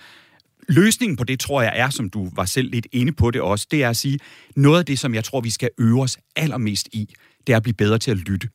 [0.69, 3.67] Løsningen på det, tror jeg, er, som du var selv lidt inde på det også,
[3.71, 4.19] det er at sige,
[4.57, 7.15] noget af det, som jeg tror, vi skal øve os allermest i,
[7.47, 8.49] det er at blive bedre til at lytte.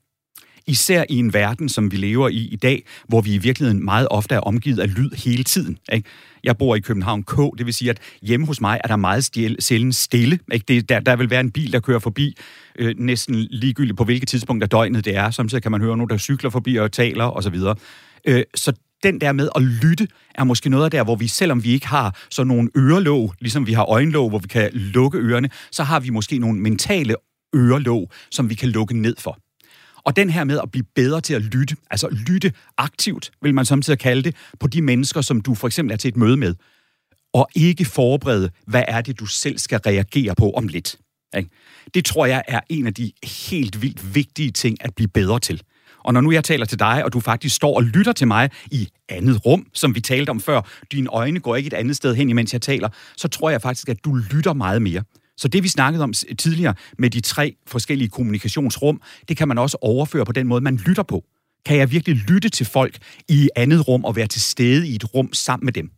[0.68, 4.08] Især i en verden, som vi lever i i dag, hvor vi i virkeligheden meget
[4.12, 5.78] ofte er omgivet af lyd hele tiden.
[5.94, 6.10] Ikke?
[6.44, 9.30] Jeg bor i København K, det vil sige, at hjemme hos mig er der meget
[9.60, 10.40] sjældent stille.
[10.52, 10.66] Ikke?
[10.68, 12.38] Det, der, der vil være en bil, der kører forbi,
[12.80, 15.32] øh, næsten ligegyldigt på hvilket tidspunkt af døgnet det er.
[15.32, 17.56] Samtidig kan man høre nogen, der cykler forbi og taler osv.
[18.26, 21.64] Øh, så den der med at lytte er måske noget af der, hvor vi, selvom
[21.64, 25.50] vi ikke har sådan nogle ørelåg, ligesom vi har øjenlåg, hvor vi kan lukke ørerne,
[25.72, 27.16] så har vi måske nogle mentale
[27.56, 29.40] ørelåg, som vi kan lukke ned for.
[30.04, 33.66] Og den her med at blive bedre til at lytte, altså lytte aktivt, vil man
[33.66, 36.56] samtidig kalde det, på de mennesker, som du for eksempel er til et møde med,
[37.34, 40.98] og ikke forberede, hvad er det, du selv skal reagere på om lidt.
[41.94, 45.62] Det tror jeg er en af de helt vildt vigtige ting at blive bedre til.
[46.04, 48.50] Og når nu jeg taler til dig, og du faktisk står og lytter til mig
[48.72, 52.16] i andet rum, som vi talte om før, dine øjne går ikke et andet sted
[52.16, 55.04] hen, imens jeg taler, så tror jeg faktisk, at du lytter meget mere.
[55.38, 59.78] Så det, vi snakkede om tidligere med de tre forskellige kommunikationsrum, det kan man også
[59.82, 61.24] overføre på den måde, man lytter på.
[61.66, 65.14] Kan jeg virkelig lytte til folk i andet rum og være til stede i et
[65.14, 65.92] rum sammen med dem?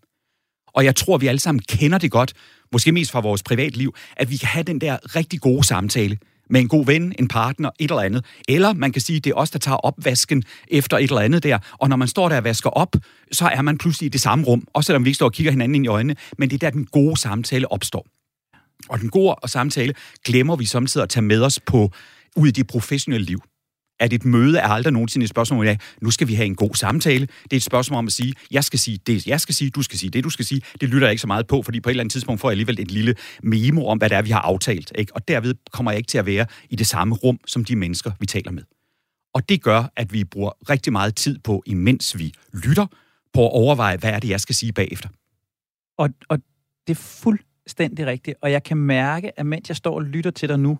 [0.67, 2.33] Og jeg tror, vi alle sammen kender det godt,
[2.71, 6.17] måske mest fra vores privatliv, at vi kan have den der rigtig gode samtale
[6.51, 8.25] med en god ven, en partner, et eller andet.
[8.47, 11.59] Eller man kan sige, det er os, der tager opvasken efter et eller andet der.
[11.79, 12.95] Og når man står der og vasker op,
[13.31, 15.51] så er man pludselig i det samme rum, også selvom vi ikke står og kigger
[15.51, 16.15] hinanden ind i øjnene.
[16.37, 18.05] Men det er der, den gode samtale opstår.
[18.89, 19.93] Og den gode samtale
[20.25, 21.91] glemmer vi samtidig at tage med os på
[22.35, 23.41] ud i det professionelle liv
[24.01, 26.75] at et møde er aldrig nogensinde et spørgsmål om, nu skal vi have en god
[26.75, 27.27] samtale.
[27.43, 29.81] Det er et spørgsmål om at sige, jeg skal sige det, jeg skal sige, du
[29.81, 30.61] skal sige det, du skal sige.
[30.81, 32.53] Det lytter jeg ikke så meget på, fordi på et eller andet tidspunkt får jeg
[32.53, 34.91] alligevel et lille memo om, hvad det er, vi har aftalt.
[34.95, 35.15] Ikke?
[35.15, 38.11] Og derved kommer jeg ikke til at være i det samme rum, som de mennesker,
[38.19, 38.63] vi taler med.
[39.33, 42.85] Og det gør, at vi bruger rigtig meget tid på, imens vi lytter,
[43.33, 45.09] på at overveje, hvad er det, jeg skal sige bagefter.
[45.97, 46.37] Og, og
[46.87, 48.37] det er fuldstændig rigtigt.
[48.41, 50.79] Og jeg kan mærke, at mens jeg står og lytter til dig nu,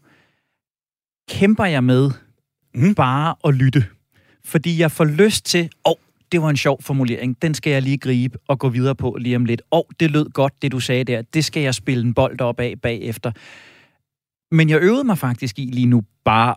[1.29, 2.11] kæmper jeg med
[2.75, 2.95] mm.
[2.95, 3.85] bare at lytte.
[4.45, 5.95] Fordi jeg får lyst til, åh, oh,
[6.31, 9.35] det var en sjov formulering, den skal jeg lige gribe og gå videre på lige
[9.35, 9.61] om lidt.
[9.71, 12.41] Åh, oh, det lød godt, det du sagde der, det skal jeg spille en bold
[12.41, 13.31] op af bagefter.
[14.51, 16.55] Men jeg øvede mig faktisk i lige nu bare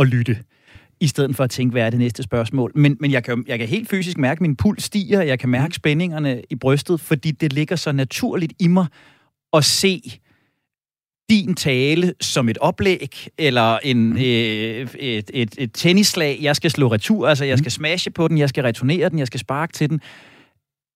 [0.00, 0.38] at lytte
[1.00, 2.72] i stedet for at tænke, hvad er det næste spørgsmål.
[2.74, 5.48] Men, men jeg, kan, jeg kan helt fysisk mærke, at min puls stiger, jeg kan
[5.48, 5.72] mærke mm.
[5.72, 8.86] spændingerne i brystet, fordi det ligger så naturligt i mig
[9.52, 10.20] at se
[11.32, 14.16] din tale som et oplæg, eller en, mm.
[14.16, 17.58] øh, et, et, et tennislag, jeg skal slå retur, altså jeg mm.
[17.58, 20.00] skal smashe på den, jeg skal returnere den, jeg skal sparke til den.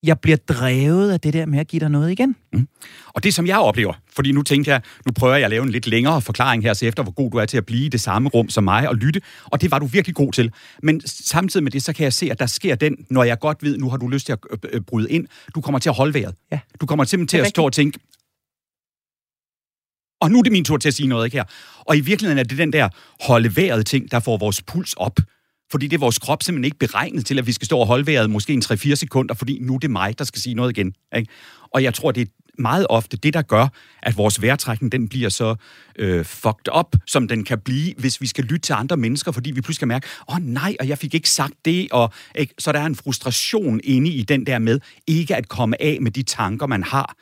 [0.03, 2.37] Jeg bliver drevet af det der med at give dig noget igen.
[2.53, 2.69] Mm.
[3.09, 5.71] Og det, som jeg oplever, fordi nu tænker jeg, nu prøver jeg at lave en
[5.71, 8.01] lidt længere forklaring her, så efter hvor god du er til at blive i det
[8.01, 10.53] samme rum som mig og lytte, og det var du virkelig god til.
[10.83, 13.63] Men samtidig med det, så kan jeg se, at der sker den, når jeg godt
[13.63, 15.97] ved, nu har du lyst til at øh, øh, bryde ind, du kommer til at
[15.97, 16.35] holde vejret.
[16.53, 16.59] Ja.
[16.81, 17.99] Du kommer simpelthen til at stå og tænke,
[20.21, 21.45] og nu er det min tur til at sige noget, ikke her?
[21.79, 22.89] Og i virkeligheden er det den der
[23.21, 25.19] holde vejret ting, der får vores puls op.
[25.71, 28.07] Fordi det er vores krop simpelthen ikke beregnet til, at vi skal stå og holde
[28.07, 30.95] vejret måske en 3-4 sekunder, fordi nu er det mig, der skal sige noget igen.
[31.17, 31.33] Ikke?
[31.71, 32.27] Og jeg tror, det er
[32.59, 33.69] meget ofte det, der gør,
[34.03, 35.55] at vores vejrtrækning den bliver så
[35.99, 39.51] øh, fucked up, som den kan blive, hvis vi skal lytte til andre mennesker, fordi
[39.51, 42.55] vi pludselig kan mærke, åh oh, nej, og jeg fik ikke sagt det, og ikke?
[42.59, 46.11] så der er en frustration inde i den der med ikke at komme af med
[46.11, 47.15] de tanker, man har.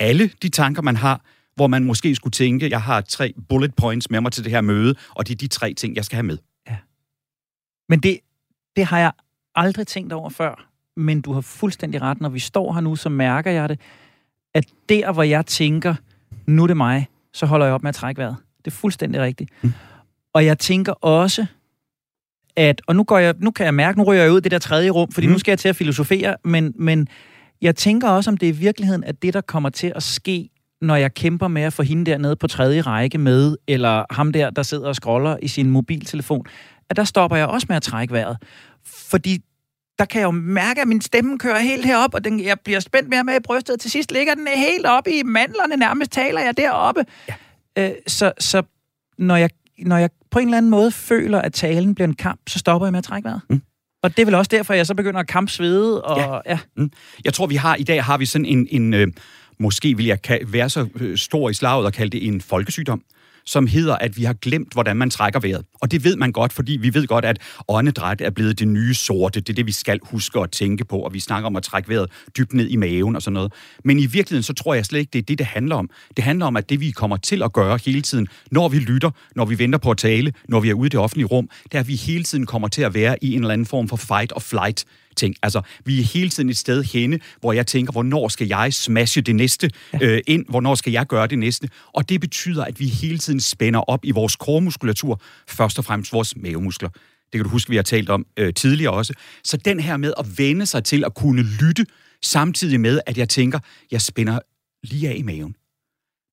[0.00, 4.10] Alle de tanker, man har, hvor man måske skulle tænke, jeg har tre bullet points
[4.10, 6.26] med mig til det her møde, og det er de tre ting, jeg skal have
[6.26, 6.38] med.
[6.68, 6.76] Ja.
[7.88, 8.18] Men det,
[8.76, 9.12] det har jeg
[9.54, 12.20] aldrig tænkt over før, men du har fuldstændig ret.
[12.20, 13.80] Når vi står her nu, så mærker jeg det,
[14.54, 15.94] at der, hvor jeg tænker,
[16.46, 18.36] nu er det mig, så holder jeg op med at trække vejret.
[18.58, 19.50] Det er fuldstændig rigtigt.
[19.62, 19.72] Mm.
[20.32, 21.46] Og jeg tænker også,
[22.56, 24.50] at, og nu, går jeg, nu kan jeg mærke, nu ryger jeg ud i det
[24.50, 25.32] der tredje rum, fordi mm.
[25.32, 27.08] nu skal jeg til at filosofere, men, men
[27.60, 30.48] jeg tænker også, om det er i virkeligheden, at det, der kommer til at ske,
[30.82, 34.50] når jeg kæmper med at få hende dernede på tredje række med, eller ham der,
[34.50, 36.46] der sidder og scroller i sin mobiltelefon,
[36.90, 38.36] at der stopper jeg også med at trække vejret.
[38.84, 39.38] Fordi
[39.98, 42.80] der kan jeg jo mærke, at min stemme kører helt herop, og den, jeg bliver
[42.80, 43.80] spændt mere med i brystet.
[43.80, 47.04] Til sidst ligger den helt oppe i mandlerne, nærmest taler jeg deroppe.
[47.28, 47.34] Ja.
[47.78, 48.62] Øh, så, så
[49.18, 52.40] når, jeg, når jeg på en eller anden måde føler, at talen bliver en kamp,
[52.48, 53.40] så stopper jeg med at trække vejret.
[53.50, 53.62] Mm.
[54.02, 56.02] Og det er vel også derfor, jeg så begynder at kampsvede.
[56.02, 56.52] Og, ja.
[56.52, 56.58] Ja.
[56.76, 56.90] Mm.
[57.24, 59.08] Jeg tror, vi har i dag har vi sådan en, en øh,
[59.62, 63.02] måske vil jeg være så øh, stor i slaget og kalde det en folkesygdom
[63.44, 65.64] som hedder, at vi har glemt, hvordan man trækker vejret.
[65.80, 68.94] Og det ved man godt, fordi vi ved godt, at åndedræt er blevet det nye
[68.94, 69.40] sorte.
[69.40, 71.88] Det er det, vi skal huske at tænke på, og vi snakker om at trække
[71.88, 73.52] vejret dybt ned i maven og sådan noget.
[73.84, 75.90] Men i virkeligheden, så tror jeg slet ikke, det er det, det handler om.
[76.16, 79.10] Det handler om, at det, vi kommer til at gøre hele tiden, når vi lytter,
[79.36, 81.74] når vi venter på at tale, når vi er ude i det offentlige rum, det
[81.74, 83.96] er, at vi hele tiden kommer til at være i en eller anden form for
[83.96, 84.84] fight or flight
[85.16, 85.34] ting.
[85.42, 89.20] Altså, vi er hele tiden et sted henne, hvor jeg tænker, hvornår skal jeg smashe
[89.20, 89.98] det næste ja.
[90.02, 90.44] øh, ind?
[90.48, 91.68] Hvornår skal jeg gøre det næste?
[91.92, 96.12] Og det betyder, at vi hele tiden spænder op i vores kormuskulatur, først og fremmest
[96.12, 96.88] vores mavemuskler.
[96.88, 99.14] Det kan du huske, vi har talt om øh, tidligere også.
[99.44, 101.86] Så den her med at vende sig til at kunne lytte,
[102.22, 103.58] samtidig med, at jeg tænker,
[103.90, 104.38] jeg spænder
[104.82, 105.56] lige af i maven.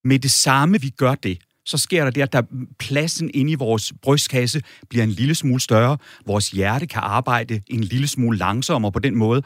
[0.03, 1.37] Med det samme, vi gør det,
[1.69, 2.41] så sker der det, at der
[2.79, 5.97] pladsen inde i vores brystkasse bliver en lille smule større.
[6.25, 9.41] Vores hjerte kan arbejde en lille smule langsommere på den måde.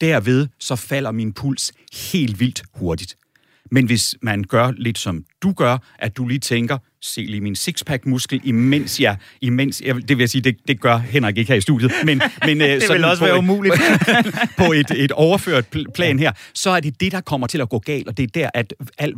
[0.00, 1.72] Derved så falder min puls
[2.12, 3.16] helt vildt hurtigt.
[3.70, 7.56] Men hvis man gør lidt som du gør, at du lige tænker, se lige min
[7.56, 11.56] sixpack-muskel, imens jeg, imens, jeg, det vil jeg sige, det, det gør Henrik ikke her
[11.56, 13.74] i studiet, men, men det vil også være umuligt.
[14.58, 17.78] på et, et overført plan her, så er det det, der kommer til at gå
[17.78, 19.16] galt, og det er der, at alt,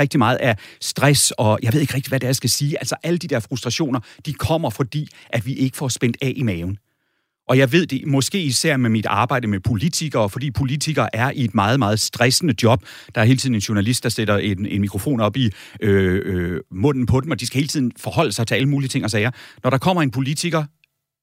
[0.00, 2.78] rigtig meget af stress, og jeg ved ikke rigtig, hvad det er, jeg skal sige,
[2.78, 6.42] altså alle de der frustrationer, de kommer fordi, at vi ikke får spændt af i
[6.42, 6.78] maven.
[7.48, 11.44] Og jeg ved det måske især med mit arbejde med politikere, fordi politikere er i
[11.44, 12.82] et meget, meget stressende job.
[13.14, 16.60] Der er hele tiden en journalist, der sætter en, en mikrofon op i øh, øh,
[16.70, 19.10] munden på dem, og de skal hele tiden forholde sig til alle mulige ting og
[19.10, 19.30] sager.
[19.62, 20.64] Når der kommer en politiker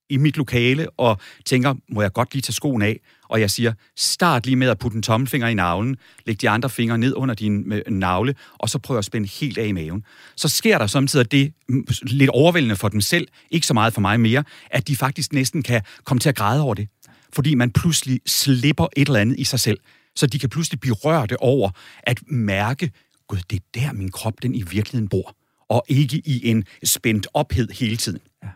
[0.09, 2.99] i mit lokale og tænker, må jeg godt lige tage skoen af?
[3.29, 6.69] Og jeg siger, start lige med at putte en tommelfinger i navlen, læg de andre
[6.69, 10.03] fingre ned under din navle, og så prøv at spænde helt af i maven.
[10.35, 14.01] Så sker der samtidig det mm, lidt overvældende for dem selv, ikke så meget for
[14.01, 16.87] mig mere, at de faktisk næsten kan komme til at græde over det.
[17.33, 19.79] Fordi man pludselig slipper et eller andet i sig selv.
[20.15, 21.69] Så de kan pludselig blive rørte over
[22.03, 22.91] at mærke,
[23.27, 25.35] gud, det er der min krop den i virkeligheden bor.
[25.69, 28.19] Og ikke i en spændt ophed hele tiden.
[28.43, 28.49] Ja.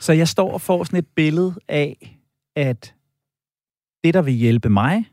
[0.00, 2.18] Så jeg står og får sådan et billede af,
[2.56, 2.94] at
[4.04, 5.04] det, der vil hjælpe mig,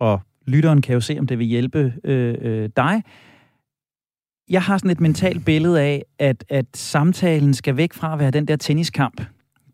[0.00, 3.02] og lytteren kan jo se, om det vil hjælpe øh, øh, dig,
[4.50, 8.30] jeg har sådan et mentalt billede af, at, at samtalen skal væk fra at være
[8.30, 9.22] den der tenniskamp.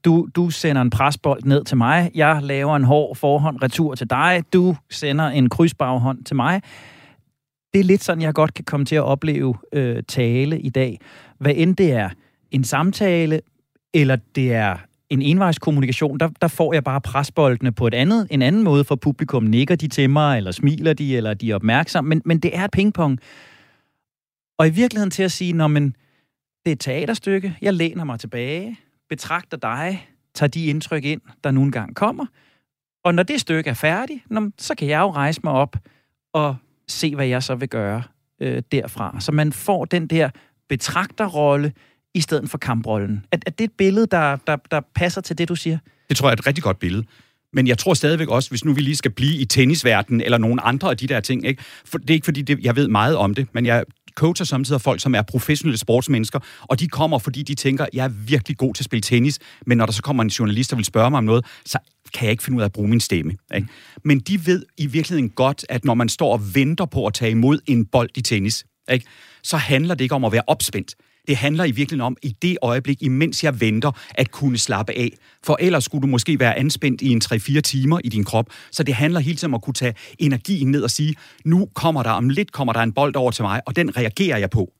[0.05, 4.11] Du, du sender en presbold ned til mig, jeg laver en hård forhånd retur til
[4.11, 6.62] dig, du sender en krydsbaghånd til mig.
[7.73, 11.01] Det er lidt sådan, jeg godt kan komme til at opleve øh, tale i dag.
[11.38, 12.11] Hvad end det er
[12.51, 13.40] en samtale,
[13.95, 14.77] eller det er
[15.11, 18.95] en envejskommunikation, der, der får jeg bare presboldene på et andet, en anden måde for
[18.95, 19.43] publikum.
[19.43, 22.09] Nikker de til mig, eller smiler de, eller de er opmærksomme.
[22.09, 23.19] Men, men det er et pingpong.
[24.59, 25.85] Og i virkeligheden til at sige, når man,
[26.65, 28.79] det er et teaterstykke, jeg læner mig tilbage,
[29.09, 32.27] betragter dig, tager de indtryk ind, der nu engang kommer.
[33.05, 34.21] Og når det stykke er færdigt,
[34.59, 35.77] så kan jeg jo rejse mig op
[36.33, 36.57] og
[36.89, 38.03] se, hvad jeg så vil gøre
[38.41, 39.17] øh, derfra.
[39.21, 40.31] Så man får den der
[40.69, 41.73] betragterrolle,
[42.14, 43.24] i stedet for kamprollen.
[43.33, 45.79] Er, er det et billede, der, der, der passer til det, du siger?
[46.09, 47.05] Det tror jeg er et rigtig godt billede.
[47.53, 50.62] Men jeg tror stadigvæk også, hvis nu vi lige skal blive i tennisverdenen eller nogle
[50.62, 51.62] andre af de der ting, ikke?
[51.85, 54.81] For det er ikke fordi, det, jeg ved meget om det, men jeg coacher samtidig
[54.81, 58.74] folk, som er professionelle sportsmennesker, og de kommer, fordi de tænker, jeg er virkelig god
[58.74, 61.18] til at spille tennis, men når der så kommer en journalist, der vil spørge mig
[61.18, 61.79] om noget, så
[62.14, 63.33] kan jeg ikke finde ud af at bruge min stemme.
[63.55, 63.68] Ikke?
[64.05, 67.31] Men de ved i virkeligheden godt, at når man står og venter på at tage
[67.31, 69.07] imod en bold i tennis, ikke?
[69.42, 70.94] så handler det ikke om at være opspændt
[71.29, 75.11] det handler i virkeligheden om, i det øjeblik, imens jeg venter, at kunne slappe af.
[75.45, 78.47] For ellers skulle du måske være anspændt i en 3-4 timer i din krop.
[78.71, 82.03] Så det handler hele tiden om at kunne tage energien ned og sige, nu kommer
[82.03, 84.73] der, om lidt kommer der en bold over til mig, og den reagerer jeg på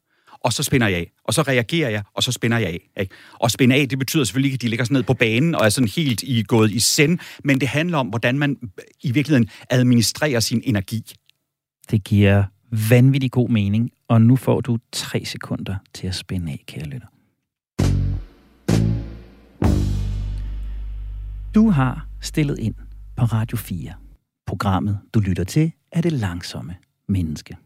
[0.45, 3.01] og så spænder jeg af, og så reagerer jeg, og så spænder jeg af.
[3.01, 3.15] Ikke?
[3.33, 5.65] Og spænde af, det betyder selvfølgelig ikke, at de ligger sådan ned på banen og
[5.65, 8.69] er sådan helt i, gået i send, men det handler om, hvordan man øh,
[9.03, 11.13] i virkeligheden administrerer sin energi.
[11.91, 12.45] Det giver
[12.91, 17.07] vanvittig god mening, og nu får du tre sekunder til at spænde af, kære lytter.
[21.55, 22.75] Du har stillet ind
[23.17, 23.93] på Radio 4.
[24.47, 26.77] Programmet, du lytter til, er det langsomme
[27.09, 27.57] menneske.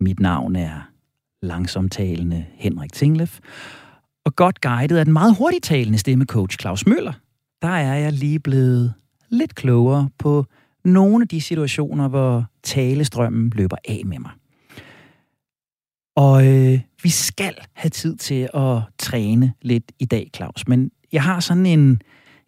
[0.00, 0.90] Mit navn er
[1.42, 3.38] langsomtalende Henrik Tinglef,
[4.24, 7.12] og godt guidet af den meget hurtigtalende stemmecoach Claus Møller,
[7.62, 8.94] der er jeg lige blevet
[9.28, 10.46] lidt klogere på
[10.84, 14.30] nogle af de situationer, hvor talestrømmen løber af med mig.
[16.18, 20.68] Og øh, vi skal have tid til at træne lidt i dag, Claus.
[20.68, 22.02] Men jeg har sådan en,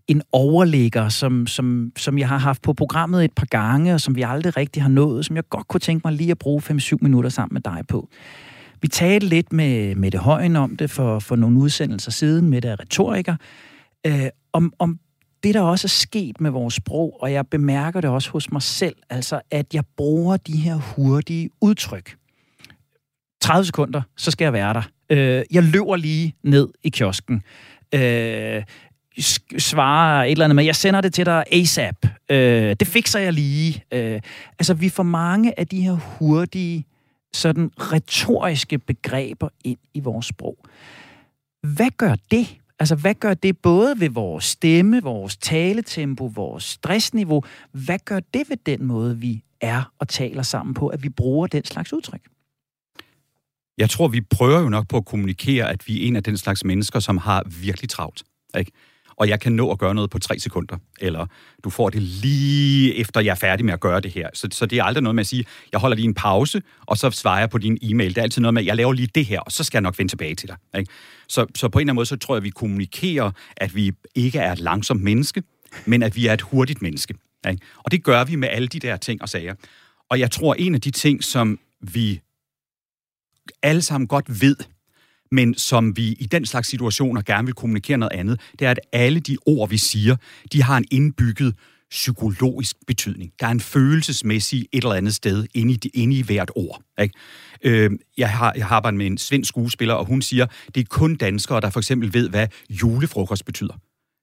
[0.09, 4.17] en overligger, som, som, som jeg har haft på programmet et par gange, og som
[4.17, 6.97] vi aldrig rigtig har nået, som jeg godt kunne tænke mig lige at bruge 5-7
[7.01, 8.09] minutter sammen med dig på.
[8.83, 12.65] Vi talte lidt med, med det højen om det for, for nogle udsendelser siden, med
[12.65, 13.37] er retoriker,
[14.07, 14.99] øh, om, om
[15.43, 18.63] det, der også er sket med vores sprog, og jeg bemærker det også hos mig
[18.63, 22.20] selv, altså at jeg bruger de her hurtige udtryk.
[23.41, 24.83] 30 sekunder, så skal jeg være der.
[25.11, 27.43] Øh, jeg løber lige ned i kiosken.
[27.95, 28.63] Øh,
[29.59, 32.07] svarer et eller andet med, jeg sender det til dig ASAP.
[32.31, 33.85] Øh, det fikser jeg lige.
[33.93, 34.21] Øh,
[34.59, 36.87] altså, vi får mange af de her hurtige,
[37.33, 40.57] sådan retoriske begreber ind i vores sprog.
[41.63, 42.57] Hvad gør det?
[42.79, 47.43] Altså, hvad gør det både ved vores stemme, vores taletempo, vores stressniveau?
[47.73, 51.47] Hvad gør det ved den måde, vi er og taler sammen på, at vi bruger
[51.47, 52.21] den slags udtryk?
[53.81, 56.37] Jeg tror, vi prøver jo nok på at kommunikere, at vi er en af den
[56.37, 58.23] slags mennesker, som har virkelig travlt.
[58.59, 58.73] Ikke?
[59.21, 61.27] og jeg kan nå at gøre noget på tre sekunder, eller
[61.65, 64.29] du får det lige efter, jeg er færdig med at gøre det her.
[64.35, 66.97] Så, så det er aldrig noget med at sige, jeg holder lige en pause, og
[66.99, 68.09] så svarer jeg på din e-mail.
[68.09, 69.83] Det er altid noget med, at jeg laver lige det her, og så skal jeg
[69.83, 70.57] nok vende tilbage til dig.
[70.79, 70.93] Ikke?
[71.29, 73.93] Så, så på en eller anden måde, så tror jeg, at vi kommunikerer, at vi
[74.15, 75.43] ikke er et langsomt menneske,
[75.87, 77.15] men at vi er et hurtigt menneske.
[77.49, 77.63] Ikke?
[77.77, 79.55] Og det gør vi med alle de der ting og sager.
[80.11, 82.21] Og jeg tror, en af de ting, som vi
[83.63, 84.57] alle sammen godt ved,
[85.33, 88.81] men som vi i den slags situationer gerne vil kommunikere noget andet, det er, at
[88.93, 90.17] alle de ord, vi siger,
[90.53, 91.55] de har en indbygget
[91.91, 93.33] psykologisk betydning.
[93.41, 96.83] Der er en følelsesmæssig et eller andet sted inde i, inde i hvert ord.
[97.01, 97.15] Ikke?
[97.65, 100.85] Øh, jeg, har, jeg har arbejdet med en svensk skuespiller, og hun siger, det er
[100.91, 103.75] kun danskere, der for eksempel ved, hvad julefrokost betyder.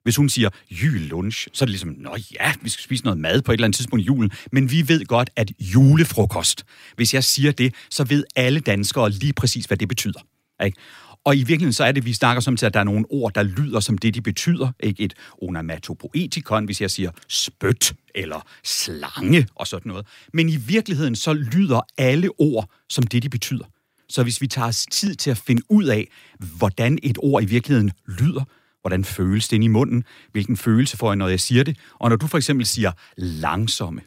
[0.08, 3.42] Hvis hun siger julelunch, så er det ligesom, nå ja, vi skal spise noget mad
[3.42, 6.66] på et eller andet tidspunkt i julen, men vi ved godt, at julefrokost,
[6.96, 10.20] hvis jeg siger det, så ved alle danskere lige præcis, hvad det betyder.
[10.66, 10.78] Ikke?
[11.24, 13.34] Og i virkeligheden så er det, vi snakker som til, at der er nogle ord,
[13.34, 14.72] der lyder som det, de betyder.
[14.80, 20.06] Ikke et onomatopoetikon, hvis jeg siger spyt eller slange og sådan noget.
[20.34, 23.66] Men i virkeligheden så lyder alle ord som det, de betyder.
[24.10, 26.08] Så hvis vi tager os tid til at finde ud af,
[26.40, 28.44] hvordan et ord i virkeligheden lyder,
[28.88, 32.10] hvordan føles det ind i munden, hvilken følelse får jeg, når jeg siger det, og
[32.10, 34.02] når du for eksempel siger langsomme,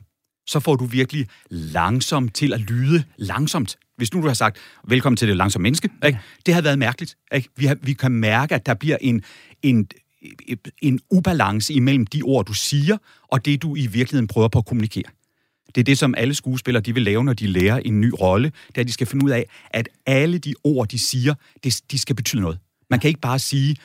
[0.47, 3.77] så får du virkelig langsomt til at lyde langsomt.
[3.97, 6.19] Hvis nu du har sagt, velkommen til det langsomme menneske, ikke?
[6.47, 7.17] det har været mærkeligt.
[7.35, 7.49] Ikke?
[7.57, 9.23] Vi, har, vi kan mærke, at der bliver en,
[9.63, 9.89] en,
[10.83, 12.97] en ubalance imellem de ord, du siger,
[13.29, 15.11] og det, du i virkeligheden prøver på at kommunikere.
[15.75, 18.53] Det er det, som alle skuespillere de vil lave, når de lærer en ny rolle.
[18.69, 21.81] Det er, at de skal finde ud af, at alle de ord, de siger, det,
[21.91, 22.59] de skal betyde noget.
[22.91, 23.77] Man kan ikke bare sige,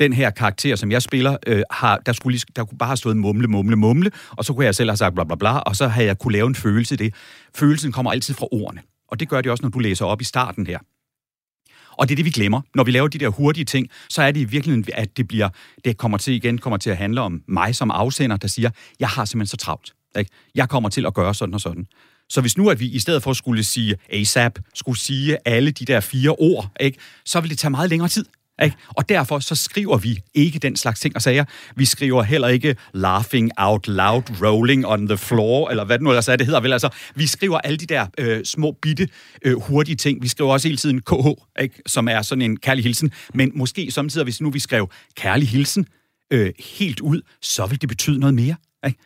[0.00, 2.96] den her karakter, som jeg spiller, øh, har, der, skulle lige, der kunne bare have
[2.96, 5.76] stået mumle, mumle, mumle, og så kunne jeg selv have sagt bla bla bla, og
[5.76, 7.14] så havde jeg kunne lave en følelse i det.
[7.54, 8.82] Følelsen kommer altid fra ordene.
[9.08, 10.78] Og det gør det også, når du læser op i starten her.
[11.92, 12.60] Og det er det, vi glemmer.
[12.74, 15.48] Når vi laver de der hurtige ting, så er det i virkeligheden, at det bliver,
[15.84, 19.08] det kommer til igen, kommer til at handle om mig som afsender, der siger, jeg
[19.08, 19.92] har simpelthen så travlt.
[20.18, 20.30] Ikke?
[20.54, 21.86] Jeg kommer til at gøre sådan og sådan.
[22.28, 25.84] Så hvis nu, at vi i stedet for skulle sige ASAP, skulle sige alle de
[25.84, 26.98] der fire ord, ikke?
[27.24, 28.24] så vil det tage meget længere tid.
[28.62, 28.76] Ikke?
[28.88, 31.44] Og derfor så skriver vi ikke den slags ting og sager.
[31.76, 36.10] Vi skriver heller ikke laughing out loud, rolling on the floor, eller hvad det nu
[36.10, 36.72] ellers er, det hedder vel.
[36.72, 39.08] Altså, vi skriver alle de der øh, små, bitte,
[39.42, 40.22] øh, hurtige ting.
[40.22, 41.26] Vi skriver også hele tiden KH,
[41.62, 41.82] ikke?
[41.86, 43.12] som er sådan en kærlig hilsen.
[43.34, 45.86] Men måske samtidig, hvis nu vi skrev kærlig hilsen
[46.30, 48.56] øh, helt ud, så vil det betyde noget mere.
[48.86, 48.98] Ikke?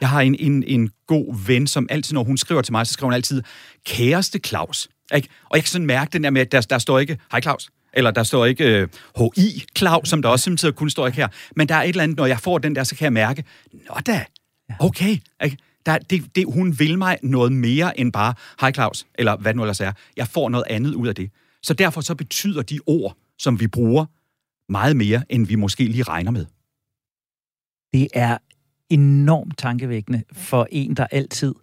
[0.00, 2.92] Jeg har en, en, en god ven, som altid, når hun skriver til mig, så
[2.92, 3.42] skriver hun altid,
[3.86, 4.88] kæreste Claus.
[5.14, 5.28] Ikke?
[5.44, 7.70] Og jeg kan sådan mærke den der med, at der, der står ikke, hej Claus,
[7.96, 8.88] eller der står ikke
[9.20, 11.28] uh, HI Klav, som der også samtidig kun står ikke her.
[11.56, 13.44] Men der er et eller andet, når jeg får den der, så kan jeg mærke,
[13.72, 14.24] nå da,
[14.80, 15.16] okay.
[15.44, 15.56] Ikke?
[15.86, 19.56] Der, det, det, hun vil mig noget mere end bare, hej Claus, eller hvad det
[19.56, 19.92] nu ellers er.
[20.16, 21.30] Jeg får noget andet ud af det.
[21.62, 24.06] Så derfor så betyder de ord som vi bruger
[24.68, 26.46] meget mere, end vi måske lige regner med.
[27.92, 28.38] Det er
[28.90, 31.54] enormt tankevækkende for en, der altid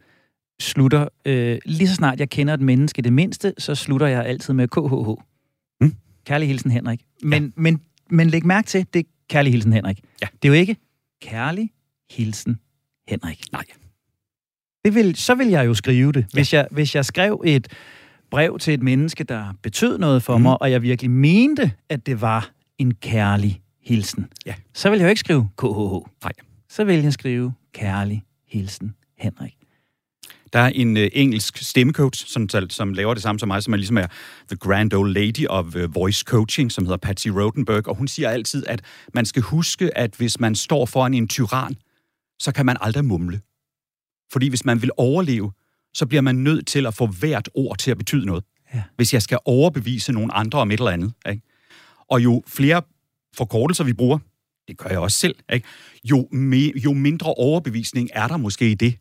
[0.61, 4.53] slutter, øh, lige så snart jeg kender et menneske det mindste, så slutter jeg altid
[4.53, 5.30] med KHH.
[6.25, 7.01] Kærlig hilsen Henrik.
[7.23, 7.49] Men, ja.
[7.55, 9.99] men, men læg mærke til, det er kærlig hilsen Henrik.
[10.21, 10.27] Ja.
[10.41, 10.75] Det er jo ikke
[11.21, 11.69] kærlig
[12.11, 12.59] hilsen
[13.07, 13.43] Henrik.
[13.51, 13.63] Nej.
[14.85, 16.19] Det vil, så vil jeg jo skrive det.
[16.19, 16.27] Ja.
[16.33, 17.67] Hvis, jeg, hvis jeg skrev et
[18.31, 20.43] brev til et menneske, der betød noget for mm.
[20.43, 24.53] mig, og jeg virkelig mente, at det var en kærlig hilsen, ja.
[24.73, 26.09] så vil jeg jo ikke skrive KHH.
[26.23, 26.33] Nej.
[26.69, 29.60] Så vil jeg skrive kærlig hilsen Henrik.
[30.53, 33.77] Der er en uh, engelsk stemmecoach, som, som laver det samme som mig, som er
[33.77, 34.07] ligesom er
[34.47, 38.29] the grand old lady of uh, voice coaching, som hedder Patsy Rodenberg, og hun siger
[38.29, 38.81] altid, at
[39.13, 41.75] man skal huske, at hvis man står foran en tyran,
[42.39, 43.41] så kan man aldrig mumle.
[44.31, 45.51] Fordi hvis man vil overleve,
[45.93, 48.43] så bliver man nødt til at få hvert ord til at betyde noget.
[48.73, 48.83] Ja.
[48.95, 51.13] Hvis jeg skal overbevise nogle andre om et eller andet.
[51.29, 51.41] Ikke?
[52.09, 52.81] Og jo flere
[53.35, 54.19] forkortelser vi bruger,
[54.67, 55.67] det gør jeg også selv, ikke?
[56.03, 58.97] Jo, me, jo mindre overbevisning er der måske i det,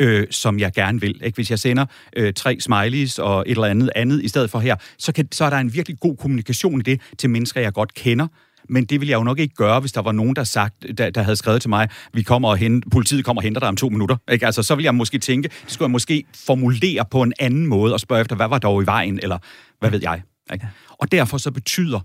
[0.00, 1.20] øh, som jeg gerne vil.
[1.24, 1.34] Ikke?
[1.34, 1.86] Hvis jeg sender
[2.16, 5.44] øh, tre smileys og et eller andet andet i stedet for her, så, kan, så
[5.44, 8.26] er der en virkelig god kommunikation i det til mennesker, jeg godt kender,
[8.68, 11.10] men det ville jeg jo nok ikke gøre, hvis der var nogen, der, sagt, der,
[11.10, 13.76] der havde skrevet til mig, vi kommer og hente, politiet kommer og henter dig om
[13.76, 14.16] to minutter.
[14.32, 14.46] Ikke?
[14.46, 17.92] Altså, så ville jeg måske tænke, det skulle jeg måske formulere på en anden måde
[17.92, 19.38] og spørge efter, hvad var dog i vejen, eller
[19.78, 20.22] hvad ved jeg.
[20.52, 20.68] Ikke?
[20.88, 22.00] Og derfor så betyder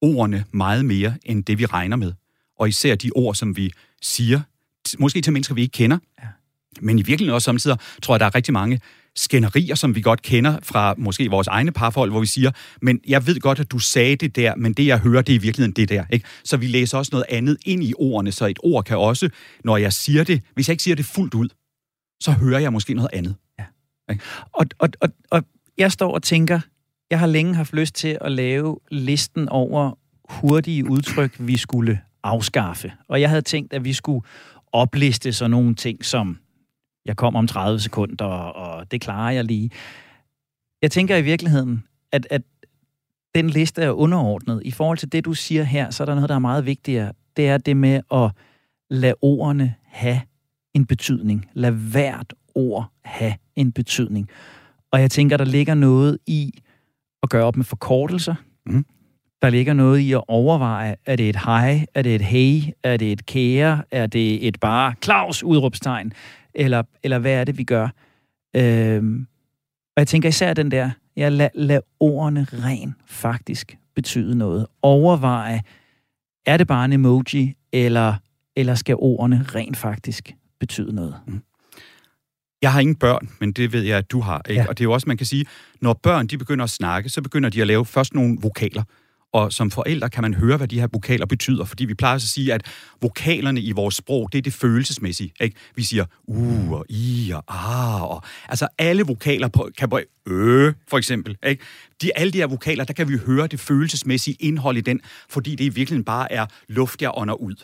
[0.00, 2.12] ordene meget mere, end det vi regner med.
[2.58, 3.72] Og især de ord, som vi
[4.02, 4.40] siger,
[4.98, 6.28] måske til mennesker, vi ikke kender, ja
[6.80, 8.80] men i virkeligheden også samtidig, tror jeg, der er rigtig mange
[9.16, 12.50] skænderier, som vi godt kender fra måske vores egne parforhold, hvor vi siger,
[12.82, 15.38] men jeg ved godt, at du sagde det der, men det jeg hører, det er
[15.38, 16.04] i virkeligheden det der.
[16.10, 16.26] Ikke?
[16.44, 19.28] Så vi læser også noget andet ind i ordene, så et ord kan også,
[19.64, 21.48] når jeg siger det, hvis jeg ikke siger det fuldt ud,
[22.22, 23.34] så hører jeg måske noget andet.
[23.58, 23.64] Ja.
[24.10, 24.24] Ikke?
[24.52, 25.42] Og, og, og, og
[25.78, 26.60] jeg står og tænker,
[27.10, 29.98] jeg har længe haft lyst til at lave listen over
[30.28, 32.92] hurtige udtryk, vi skulle afskaffe.
[33.08, 34.26] Og jeg havde tænkt, at vi skulle
[34.72, 36.38] opliste sådan nogle ting som
[37.06, 39.70] jeg kommer om 30 sekunder, og det klarer jeg lige.
[40.82, 42.42] Jeg tænker i virkeligheden, at, at
[43.34, 44.62] den liste er underordnet.
[44.64, 47.12] I forhold til det, du siger her, så er der noget, der er meget vigtigere.
[47.36, 48.30] Det er det med at
[48.90, 50.20] lade ordene have
[50.74, 51.46] en betydning.
[51.52, 54.28] Lad hvert ord have en betydning.
[54.90, 56.52] Og jeg tænker, der ligger noget i
[57.22, 58.34] at gøre op med forkortelser.
[58.66, 58.86] Mm.
[59.42, 62.96] Der ligger noget i at overveje, er det et hej, er det et hey, er
[62.96, 66.12] det et kære, er det et bare Claus udråbstegn,
[66.56, 67.88] eller, eller hvad er det, vi gør?
[68.56, 69.26] Øhm,
[69.96, 74.66] og jeg tænker især den der, ja, lad, lad ordene ren faktisk betyde noget.
[74.82, 75.62] Overveje,
[76.46, 78.14] er det bare en emoji, eller,
[78.56, 81.14] eller skal ordene rent faktisk betyde noget?
[81.26, 81.42] Mm.
[82.62, 84.42] Jeg har ingen børn, men det ved jeg, at du har.
[84.48, 84.62] Ikke?
[84.62, 84.68] Ja.
[84.68, 85.44] Og det er jo også, man kan sige,
[85.80, 88.82] når børn de begynder at snakke, så begynder de at lave først nogle vokaler
[89.36, 92.22] og som forældre kan man høre, hvad de her vokaler betyder, fordi vi plejer at
[92.22, 92.66] sige, at
[93.02, 95.32] vokalerne i vores sprog, det er det følelsesmæssige.
[95.40, 95.56] Ikke?
[95.74, 100.72] Vi siger u og i og ah, og, altså alle vokaler på, kan på ø,
[100.88, 101.36] for eksempel.
[101.46, 101.64] Ikke?
[102.02, 105.50] De, alle de her vokaler, der kan vi høre det følelsesmæssige indhold i den, fordi
[105.50, 107.54] det i virkeligheden bare er luft, jeg ånder ud.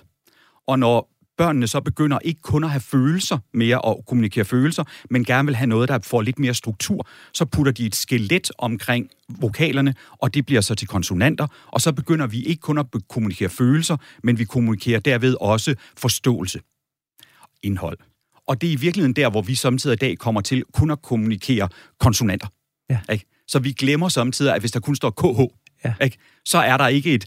[0.66, 1.08] Og når
[1.38, 5.56] børnene så begynder ikke kun at have følelser mere og kommunikere følelser, men gerne vil
[5.56, 10.34] have noget, der får lidt mere struktur, så putter de et skelet omkring vokalerne, og
[10.34, 14.38] det bliver så til konsonanter, og så begynder vi ikke kun at kommunikere følelser, men
[14.38, 16.60] vi kommunikerer derved også forståelse,
[17.62, 17.98] indhold.
[18.46, 21.02] Og det er i virkeligheden der, hvor vi samtidig i dag kommer til kun at
[21.02, 21.68] kommunikere
[22.00, 22.46] konsonanter.
[22.90, 23.00] Ja.
[23.12, 23.24] Ikke?
[23.48, 25.52] Så vi glemmer samtidig, at hvis der kun står KH,
[25.84, 25.94] ja.
[26.04, 26.16] ikke?
[26.44, 27.26] så er der ikke et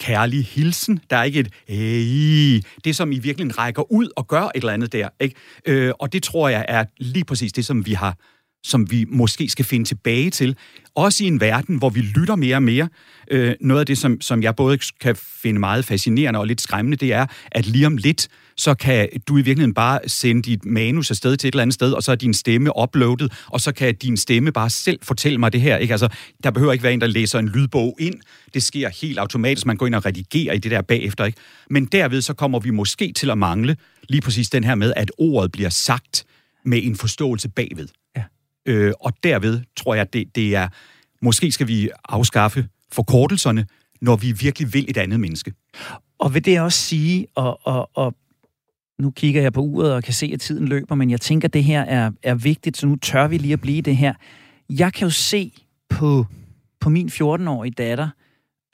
[0.00, 1.00] kærlig hilsen.
[1.10, 4.72] Der er ikke et hey, det, som i virkeligheden rækker ud og gør et eller
[4.72, 5.08] andet der.
[5.20, 5.34] Ikke?
[5.66, 8.16] Øh, og det tror jeg er lige præcis det, som vi har
[8.64, 10.56] som vi måske skal finde tilbage til.
[10.94, 12.88] Også i en verden, hvor vi lytter mere og mere.
[13.30, 16.96] Øh, noget af det, som, som jeg både kan finde meget fascinerende og lidt skræmmende,
[16.96, 21.10] det er, at lige om lidt, så kan du i virkeligheden bare sende dit manus
[21.10, 23.94] afsted til et eller andet sted, og så er din stemme uploadet, og så kan
[23.94, 25.76] din stemme bare selv fortælle mig det her.
[25.76, 25.94] Ikke?
[25.94, 26.08] Altså,
[26.44, 28.14] der behøver ikke være en, der læser en lydbog ind.
[28.54, 29.66] Det sker helt automatisk.
[29.66, 31.24] Man går ind og redigerer i det der bagefter.
[31.24, 31.38] Ikke?
[31.70, 33.76] Men derved så kommer vi måske til at mangle
[34.08, 36.24] lige præcis den her med, at ordet bliver sagt
[36.64, 37.88] med en forståelse bagved.
[38.16, 38.22] Ja.
[38.66, 40.68] Øh, og derved tror jeg, det, det er,
[41.22, 43.66] måske skal vi afskaffe forkortelserne,
[44.00, 45.52] når vi virkelig vil et andet menneske.
[46.18, 48.14] Og vil det også sige, og, og, og
[48.98, 51.54] nu kigger jeg på uret og kan se, at tiden løber, men jeg tænker, at
[51.54, 54.14] det her er, er vigtigt, så nu tør vi lige at blive det her.
[54.70, 55.52] Jeg kan jo se
[55.88, 56.26] på,
[56.80, 58.08] på min 14-årige datter,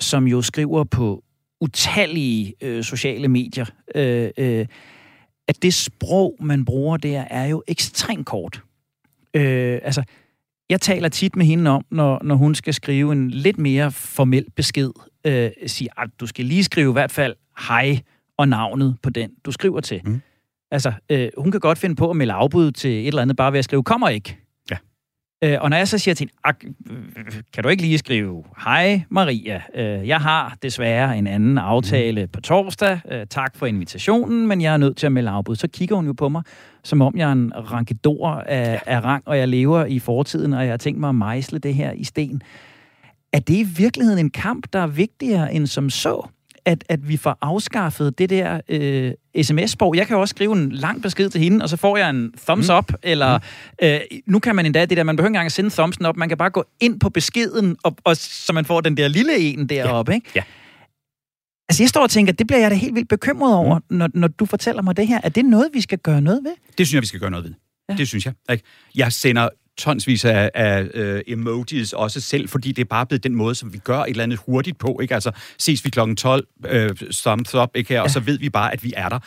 [0.01, 1.25] som jo skriver på
[1.61, 4.67] utallige øh, sociale medier, øh, øh,
[5.49, 8.63] at det sprog, man bruger der, er jo ekstremt kort.
[9.35, 10.03] Øh, altså,
[10.71, 14.47] jeg taler tit med hende om, når, når hun skal skrive en lidt mere formel
[14.57, 14.91] besked,
[15.27, 17.35] øh, sige, at du skal lige skrive i hvert fald
[17.69, 18.01] hej
[18.39, 20.01] og navnet på den, du skriver til.
[20.05, 20.21] Mm.
[20.71, 23.53] Altså, øh, hun kan godt finde på at melde afbud til et eller andet, bare
[23.53, 24.42] ved at skrive, kommer ikke.
[25.45, 26.75] Øh, og når jeg så siger til hende,
[27.53, 32.29] kan du ikke lige skrive, hej Maria, øh, jeg har desværre en anden aftale mm.
[32.29, 35.57] på torsdag, øh, tak for invitationen, men jeg er nødt til at melde afbud.
[35.57, 36.43] Så kigger hun jo på mig,
[36.85, 38.79] som om jeg er en rankidor af, ja.
[38.87, 41.75] af rang, og jeg lever i fortiden, og jeg har tænkt mig at mejsle det
[41.75, 42.43] her i sten.
[43.33, 46.29] Er det i virkeligheden en kamp, der er vigtigere end som så?
[46.65, 49.97] At, at vi får afskaffet det der øh, sms-sprog.
[49.97, 52.33] Jeg kan jo også skrive en lang besked til hende, og så får jeg en
[52.47, 52.77] thumbs mm.
[52.77, 53.87] up, eller mm.
[53.87, 56.17] øh, nu kan man endda det der, man behøver ikke engang at sende thumbsen op,
[56.17, 59.39] man kan bare gå ind på beskeden, og, og, så man får den der lille
[59.39, 60.15] en deroppe, ja.
[60.15, 60.31] ikke?
[60.35, 60.43] Ja.
[61.69, 63.97] Altså, jeg står og tænker, det bliver jeg da helt vildt bekymret over, mm.
[63.97, 65.21] når, når du fortæller mig det her.
[65.25, 66.53] Er det noget, vi skal gøre noget ved?
[66.79, 67.55] Det synes jeg, vi skal gøre noget ved.
[67.89, 67.95] Ja.
[67.95, 68.35] Det synes jeg.
[68.51, 68.65] Ikke?
[68.95, 69.49] Jeg sender
[69.79, 73.73] tonsvis af, af uh, emojis også selv, fordi det er bare blevet den måde, som
[73.73, 74.99] vi gør et eller andet hurtigt på.
[75.03, 75.15] Ikke?
[75.15, 76.71] Altså, ses vi klokken 12, uh,
[77.13, 77.89] thumbs up, ikke?
[77.89, 78.03] Her, ja.
[78.03, 79.19] og så ved vi bare, at vi er der.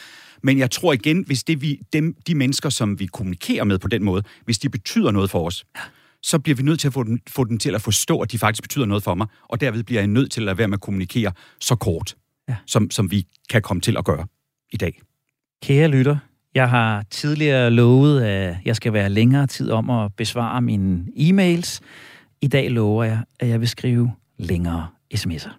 [0.43, 3.87] Men jeg tror igen, hvis det vi, dem, de mennesker, som vi kommunikerer med på
[3.87, 5.81] den måde, hvis de betyder noget for os, ja.
[6.23, 8.37] så bliver vi nødt til at få den, få den til at forstå, at de
[8.37, 10.77] faktisk betyder noget for mig, og derved bliver jeg nødt til at lade være med
[10.77, 11.31] at kommunikere
[11.61, 12.15] så kort,
[12.49, 12.55] ja.
[12.67, 14.27] som, som vi kan komme til at gøre
[14.71, 15.01] i dag.
[15.63, 16.17] Kære lytter,
[16.55, 21.79] jeg har tidligere lovet, at jeg skal være længere tid om at besvare mine e-mails.
[22.41, 25.51] I dag lover jeg, at jeg vil skrive længere sms'er.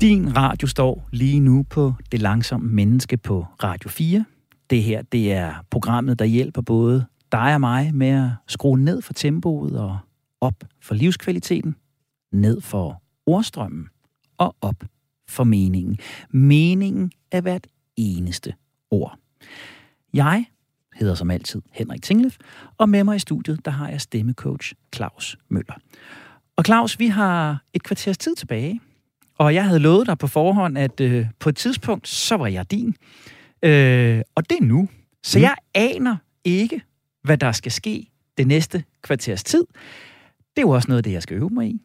[0.00, 4.24] Din radio står lige nu på Det Langsomme Menneske på Radio 4.
[4.70, 9.02] Det her, det er programmet, der hjælper både dig og mig med at skrue ned
[9.02, 9.98] for tempoet og
[10.40, 11.76] op for livskvaliteten,
[12.32, 13.88] ned for ordstrømmen
[14.38, 14.84] og op
[15.30, 15.98] for meningen.
[16.30, 17.66] Meningen er hvert
[17.96, 18.54] eneste
[18.90, 19.18] ord.
[20.14, 20.44] Jeg
[20.94, 22.36] hedder som altid Henrik Tinglef,
[22.78, 25.74] og med mig i studiet, der har jeg stemmecoach Claus Møller.
[26.56, 28.80] Og Claus, vi har et kvarters tid tilbage,
[29.38, 32.70] og jeg havde lovet dig på forhånd, at øh, på et tidspunkt, så var jeg
[32.70, 32.96] din.
[33.62, 34.88] Øh, og det er nu.
[35.22, 35.42] Så mm.
[35.42, 36.82] jeg aner ikke,
[37.22, 39.64] hvad der skal ske det næste kvarters tid.
[40.56, 41.82] Det er jo også noget af det, jeg skal øve mig i.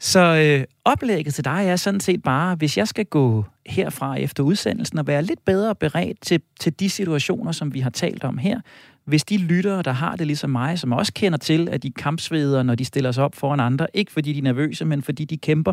[0.00, 4.42] Så øh, oplægget til dig er sådan set bare, hvis jeg skal gå herfra efter
[4.42, 8.38] udsendelsen og være lidt bedre beredt til, til de situationer, som vi har talt om
[8.38, 8.60] her,
[9.04, 12.62] hvis de lyttere, der har det ligesom mig, som også kender til, at de kampsveder,
[12.62, 15.36] når de stiller sig op foran andre, ikke fordi de er nervøse, men fordi de
[15.36, 15.72] kæmper,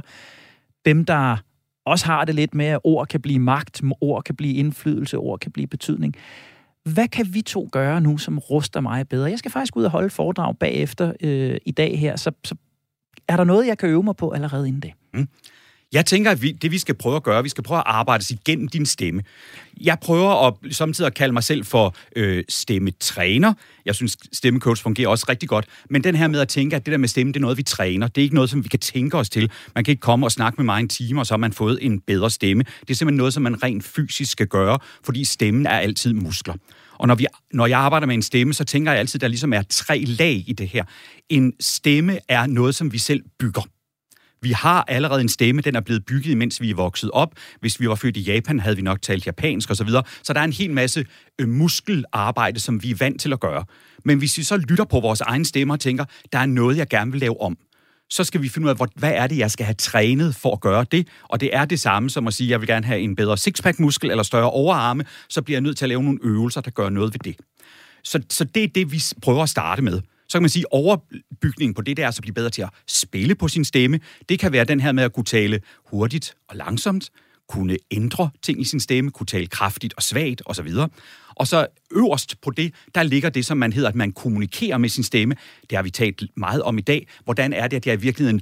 [0.85, 1.37] dem, der
[1.85, 5.39] også har det lidt med, at ord kan blive magt, ord kan blive indflydelse, ord
[5.39, 6.15] kan blive betydning.
[6.83, 9.29] Hvad kan vi to gøre nu, som ruster mig bedre?
[9.29, 12.55] Jeg skal faktisk ud og holde foredrag bagefter øh, i dag her, så, så
[13.27, 14.91] er der noget, jeg kan øve mig på allerede inden det?
[15.13, 15.27] Mm.
[15.93, 18.23] Jeg tænker, at vi, det vi skal prøve at gøre, vi skal prøve at arbejde
[18.23, 19.23] sig igennem din stemme.
[19.81, 23.53] Jeg prøver at, samtidig at kalde mig selv for øh, stemmetræner.
[23.85, 25.65] Jeg synes, stemmecoach fungerer også rigtig godt.
[25.89, 27.63] Men den her med at tænke, at det der med stemme, det er noget, vi
[27.63, 28.07] træner.
[28.07, 29.51] Det er ikke noget, som vi kan tænke os til.
[29.75, 31.79] Man kan ikke komme og snakke med mig en time, og så har man fået
[31.81, 32.63] en bedre stemme.
[32.63, 36.53] Det er simpelthen noget, som man rent fysisk skal gøre, fordi stemmen er altid muskler.
[36.99, 39.27] Og når, vi, når jeg arbejder med en stemme, så tænker jeg altid, at der
[39.27, 40.83] ligesom er tre lag i det her.
[41.29, 43.61] En stemme er noget, som vi selv bygger.
[44.41, 47.33] Vi har allerede en stemme, den er blevet bygget, mens vi er vokset op.
[47.59, 49.87] Hvis vi var født i Japan, havde vi nok talt japansk osv.
[49.87, 51.05] Så, så der er en hel masse
[51.39, 53.65] øh, muskelarbejde, som vi er vant til at gøre.
[54.05, 56.87] Men hvis vi så lytter på vores egen stemme og tænker, der er noget, jeg
[56.87, 57.57] gerne vil lave om,
[58.09, 60.61] så skal vi finde ud af, hvad er det, jeg skal have trænet for at
[60.61, 61.07] gøre det.
[61.23, 63.37] Og det er det samme som at sige, at jeg vil gerne have en bedre
[63.37, 66.89] sixpack-muskel eller større overarme, så bliver jeg nødt til at lave nogle øvelser, der gør
[66.89, 67.35] noget ved det.
[68.03, 70.01] Så, så det er det, vi prøver at starte med.
[70.29, 72.69] Så kan man sige, overbygningen på det, der er altså at blive bedre til at
[72.87, 73.99] spille på sin stemme.
[74.29, 77.09] Det kan være den her med at kunne tale hurtigt og langsomt,
[77.49, 80.69] kunne ændre ting i sin stemme, kunne tale kraftigt og svagt osv.
[81.37, 84.89] Og så øverst på det, der ligger det, som man hedder, at man kommunikerer med
[84.89, 85.35] sin stemme.
[85.69, 87.07] Det har vi talt meget om i dag.
[87.23, 88.41] Hvordan er det, at jeg i virkeligheden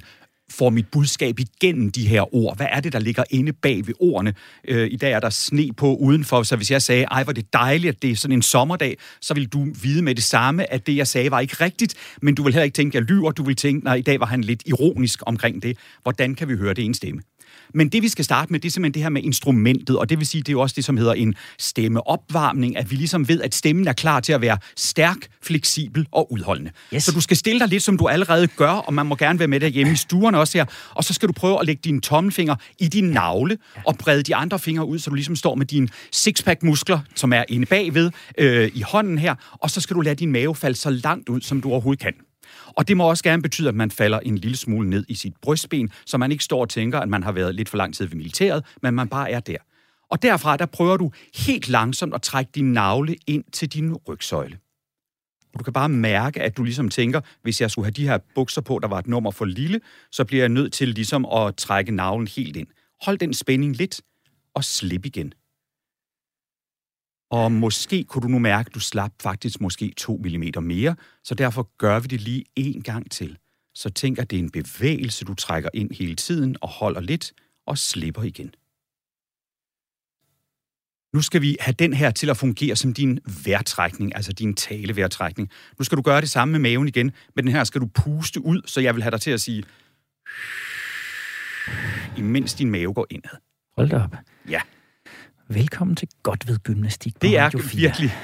[0.50, 2.56] får mit budskab igennem de her ord?
[2.56, 4.34] Hvad er det, der ligger inde bag ved ordene?
[4.68, 7.52] Øh, I dag er der sne på udenfor, så hvis jeg sagde, ej, hvor det
[7.52, 10.86] dejligt, at det er sådan en sommerdag, så vil du vide med det samme, at
[10.86, 13.30] det, jeg sagde, var ikke rigtigt, men du vil heller ikke tænke, at jeg lyver.
[13.30, 15.78] Du vil tænke, nej, i dag var han lidt ironisk omkring det.
[16.02, 17.22] Hvordan kan vi høre det i en stemme?
[17.74, 20.18] Men det, vi skal starte med, det er simpelthen det her med instrumentet, og det
[20.18, 23.42] vil sige, det er jo også det, som hedder en stemmeopvarmning, at vi ligesom ved,
[23.42, 26.70] at stemmen er klar til at være stærk, fleksibel og udholdende.
[26.94, 27.04] Yes.
[27.04, 29.48] Så du skal stille dig lidt, som du allerede gør, og man må gerne være
[29.48, 30.64] med derhjemme i stuerne også her,
[30.94, 34.34] og så skal du prøve at lægge dine tommelfinger i din navle, og brede de
[34.34, 38.70] andre fingre ud, så du ligesom står med dine sixpack-muskler, som er inde bagved, øh,
[38.74, 41.60] i hånden her, og så skal du lade din mave falde så langt ud, som
[41.60, 42.12] du overhovedet kan.
[42.76, 45.36] Og det må også gerne betyde, at man falder en lille smule ned i sit
[45.42, 48.06] brystben, så man ikke står og tænker, at man har været lidt for lang tid
[48.06, 49.56] ved militæret, men man bare er der.
[50.10, 54.58] Og derfra, der prøver du helt langsomt at trække din navle ind til din rygsøjle.
[55.54, 58.18] Og du kan bare mærke, at du ligesom tænker, hvis jeg skulle have de her
[58.34, 59.80] bukser på, der var et nummer for lille,
[60.12, 62.66] så bliver jeg nødt til ligesom at trække navlen helt ind.
[63.02, 64.00] Hold den spænding lidt,
[64.54, 65.32] og slip igen.
[67.30, 71.34] Og måske kunne du nu mærke, at du slap faktisk måske 2 mm mere, så
[71.34, 73.38] derfor gør vi det lige en gang til.
[73.74, 77.32] Så tænk, at det er en bevægelse, du trækker ind hele tiden og holder lidt
[77.66, 78.54] og slipper igen.
[81.14, 85.50] Nu skal vi have den her til at fungere som din vejrtrækning, altså din talevejrtrækning.
[85.78, 87.12] Nu skal du gøre det samme med maven igen.
[87.34, 89.64] Med den her skal du puste ud, så jeg vil have dig til at sige,
[92.16, 93.36] imens din mave går indad.
[93.76, 94.16] Hold da op.
[94.48, 94.60] Ja.
[95.48, 97.80] Velkommen til Godt ved Gymnastik på Det er Radio 4.
[97.80, 98.14] virkelig.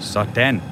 [0.00, 0.62] Sådan.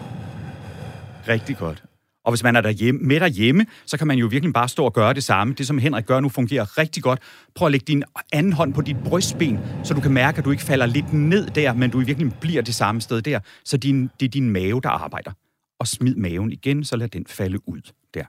[1.29, 1.85] Rigtig godt.
[2.25, 4.93] Og hvis man er derhjemme, med derhjemme, så kan man jo virkelig bare stå og
[4.93, 5.55] gøre det samme.
[5.55, 7.20] Det, som Henrik gør nu, fungerer rigtig godt.
[7.55, 10.51] Prøv at lægge din anden hånd på dit brystben, så du kan mærke, at du
[10.51, 13.41] ikke falder lidt ned der, men du i virkeligheden bliver det samme sted der.
[13.64, 15.33] Så din, det er din mave, der arbejder.
[15.79, 17.81] Og smid maven igen, så lad den falde ud
[18.14, 18.25] der.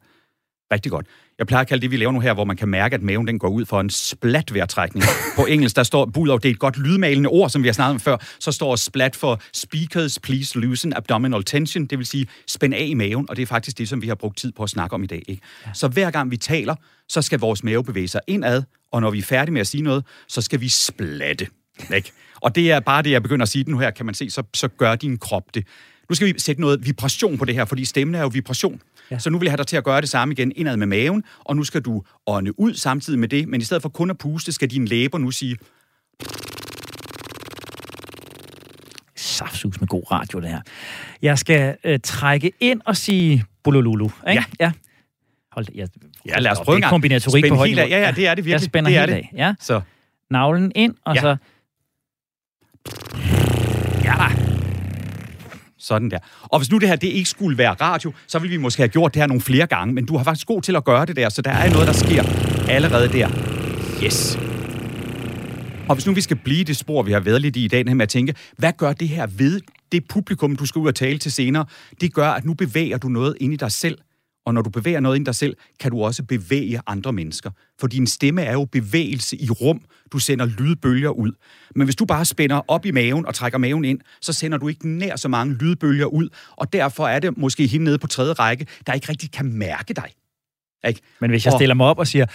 [0.72, 1.06] Rigtig godt.
[1.40, 3.28] Jeg plejer at kalde det, vi laver nu her, hvor man kan mærke, at maven
[3.28, 5.06] den går ud for en splat vejrtrækning.
[5.36, 7.94] På engelsk, der står, Bulldog, det er et godt lydmalende ord, som vi har snakket
[7.94, 12.74] om før, så står splat for speakers, please loosen abdominal tension, det vil sige spænd
[12.74, 14.70] af i maven, og det er faktisk det, som vi har brugt tid på at
[14.70, 15.24] snakke om i dag.
[15.28, 15.42] Ikke?
[15.66, 15.74] Ja.
[15.74, 16.76] Så hver gang vi taler,
[17.10, 19.84] så skal vores mave bevæge sig indad, og når vi er færdige med at sige
[19.84, 21.48] noget, så skal vi splatte.
[21.96, 22.12] Ikke?
[22.42, 24.44] Og det er bare det, jeg begynder at sige nu her, kan man se, så,
[24.54, 25.68] så gør din krop det.
[26.10, 28.82] Nu skal vi sætte noget vibration på det her, fordi stemmen er jo vibration.
[29.12, 29.20] Ja.
[29.20, 31.24] Så nu vil jeg have dig til at gøre det samme igen indad med maven,
[31.40, 34.18] og nu skal du ånde ud samtidig med det, men i stedet for kun at
[34.18, 35.58] puste, skal dine læber nu sige...
[39.16, 40.62] Saftsus med god radio, det her.
[41.22, 44.06] Jeg skal øh, trække ind og sige bulululu.
[44.06, 44.44] Ikke?
[44.60, 44.66] Ja.
[44.66, 44.72] ja.
[45.52, 45.88] Hold jeg,
[46.26, 46.90] Ja, lad os prøve en gang.
[46.92, 47.78] kombinatorik på højt.
[47.78, 48.52] Ja, ja, det er det virkelig.
[48.52, 49.16] Jeg spænder det er helt det.
[49.16, 49.48] af.
[49.48, 49.54] Ja.
[49.60, 49.82] Så,
[50.30, 51.22] Navlen ind, og Ja.
[51.22, 51.38] så...
[54.04, 54.45] ja da.
[55.86, 56.18] Sådan der.
[56.42, 58.90] Og hvis nu det her det ikke skulle være radio, så ville vi måske have
[58.90, 61.16] gjort det her nogle flere gange, men du har faktisk god til at gøre det
[61.16, 62.24] der, så der er noget, der sker
[62.70, 63.30] allerede der.
[64.04, 64.40] Yes.
[65.90, 67.80] Og hvis nu vi skal blive det spor, vi har været lidt i i dag,
[67.80, 69.62] den her med at tænke, hvad gør det her ved
[69.92, 71.66] det publikum, du skal ud og tale til senere?
[72.02, 73.98] Det gør, at nu bevæger du noget ind i dig selv.
[74.46, 77.52] Og når du bevæger noget ind i dig selv, kan du også bevæge andre mennesker.
[77.80, 79.82] For din stemme er jo bevægelse i rum.
[80.12, 81.32] Du sender lydbølger ud.
[81.76, 84.68] Men hvis du bare spænder op i maven og trækker maven ind, så sender du
[84.68, 86.30] ikke nær så mange lydbølger ud.
[86.52, 89.94] Og derfor er det måske hende nede på tredje række, der ikke rigtig kan mærke
[89.94, 90.10] dig.
[90.88, 91.00] Ikke?
[91.22, 92.26] Men hvis jeg Og- stiller mig op og siger...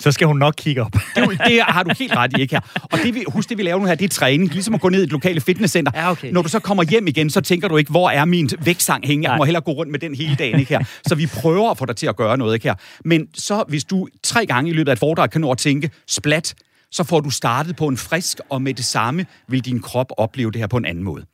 [0.00, 0.92] Så skal hun nok kigge op.
[0.92, 2.60] Det, jo- det har du helt ret i, ikke her.
[2.92, 4.52] Og det, vi, husk, det vi laver nu her, det er træning.
[4.52, 5.92] Ligesom at gå ned i et lokale fitnesscenter.
[5.94, 6.32] Ja, okay.
[6.32, 9.30] Når du så kommer hjem igen, så tænker du ikke, hvor er min vækstsang hænge?
[9.30, 10.84] Jeg må hellere gå rundt med den hele dagen, ikke her.
[11.06, 12.74] Så vi prøver at få dig til at gøre noget, ikke her.
[13.04, 15.90] Men så, hvis du tre gange i løbet af et foredrag kan nå at tænke,
[16.08, 16.54] splat,
[16.90, 20.50] så får du startet på en frisk, og med det samme vil din krop opleve
[20.52, 21.24] det her på en anden måde.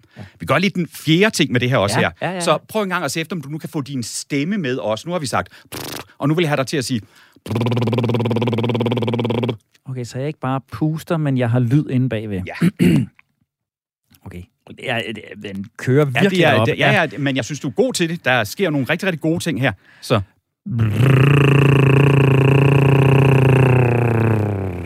[0.40, 2.10] Vi gør lige den fjerde ting med det her også Ja, her.
[2.22, 2.40] ja, ja, ja.
[2.40, 4.78] Så prøv en gang at se efter, om du nu kan få din stemme med
[4.78, 5.06] os.
[5.06, 5.48] Nu har vi sagt,
[6.18, 7.00] og nu vil jeg have dig til at sige,
[9.86, 12.42] Okay, så jeg ikke bare puster, men jeg har lyd inde bagved.
[12.46, 12.54] Ja.
[14.26, 14.42] okay.
[14.82, 15.00] Ja,
[15.42, 16.66] den kører Ja, virkelig det er, op.
[16.66, 18.24] det, ja, ja, men jeg synes, du er god til det.
[18.24, 19.72] Der sker nogle rigtig, rigtig gode ting her.
[20.00, 20.20] Så.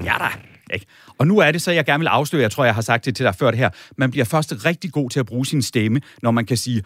[0.04, 0.28] Ja da.
[0.74, 0.86] Ikke?
[1.18, 3.16] Og nu er det så, jeg gerne vil afsløre, jeg tror, jeg har sagt det
[3.16, 6.00] til dig før det her, man bliver først rigtig god til at bruge sin stemme,
[6.22, 6.82] når man kan sige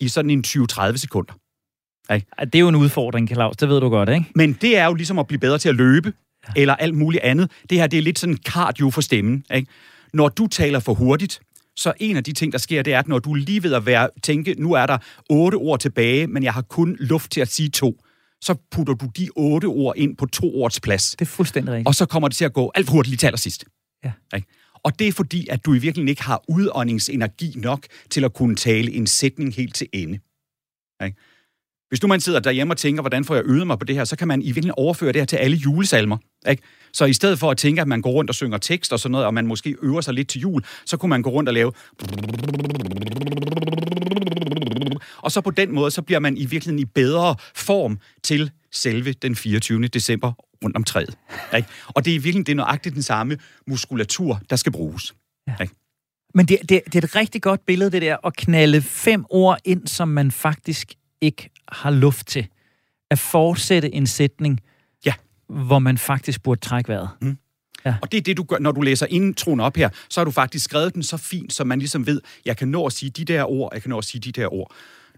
[0.00, 1.32] i sådan en 20-30 sekunder.
[2.10, 3.56] Ja, Det er jo en udfordring, Claus.
[3.56, 4.24] Det ved du godt, ikke?
[4.34, 6.12] Men det er jo ligesom at blive bedre til at løbe,
[6.56, 7.50] eller alt muligt andet.
[7.70, 9.44] Det her, det er lidt sådan cardio for stemmen.
[9.54, 9.68] Ikke?
[10.12, 11.40] Når du taler for hurtigt,
[11.76, 13.74] så en af de ting, der sker, det er, at når du er lige ved
[13.74, 14.98] at være, tænke, nu er der
[15.30, 18.02] otte ord tilbage, men jeg har kun luft til at sige to,
[18.40, 21.10] så putter du de otte ord ind på to ords plads.
[21.10, 21.88] Det er fuldstændig rigtigt.
[21.88, 23.64] Og så kommer det til at gå alt for hurtigt lige til allersidst.
[24.04, 24.12] Ja.
[24.34, 24.48] Ikke?
[24.84, 28.56] Og det er fordi, at du i virkeligheden ikke har udåndingsenergi nok til at kunne
[28.56, 30.18] tale en sætning helt til ende.
[31.04, 31.16] Ikke?
[31.88, 34.04] Hvis nu man sidder derhjemme og tænker, hvordan får jeg øvet mig på det her,
[34.04, 36.16] så kan man i virkeligheden overføre det her til alle julesalmer.
[36.48, 36.62] Ikke?
[36.92, 39.10] Så i stedet for at tænke, at man går rundt og synger tekst og sådan
[39.10, 41.54] noget, og man måske øver sig lidt til jul, så kunne man gå rundt og
[41.54, 41.72] lave...
[45.16, 49.12] Og så på den måde, så bliver man i virkeligheden i bedre form til selve
[49.12, 49.88] den 24.
[49.88, 50.32] december
[50.64, 51.18] rundt om træet.
[51.56, 51.68] Ikke?
[51.88, 55.14] Og det er i virkeligheden det er nøjagtigt den samme muskulatur, der skal bruges.
[55.48, 55.54] Ja.
[55.62, 55.74] Ikke?
[56.34, 59.58] Men det, det, det er et rigtig godt billede, det der, at knalde fem ord
[59.64, 62.46] ind, som man faktisk ikke har luft til.
[63.10, 64.60] At fortsætte en sætning,
[65.06, 65.12] Ja.
[65.48, 67.08] hvor man faktisk burde trække vejret.
[67.20, 67.36] Mm.
[68.02, 70.30] Og det er det, du gør, når du læser introen op her, så har du
[70.30, 73.24] faktisk skrevet den så fint, så man ligesom ved, jeg kan nå at sige de
[73.24, 74.72] der ord, jeg kan nå at sige de der ord.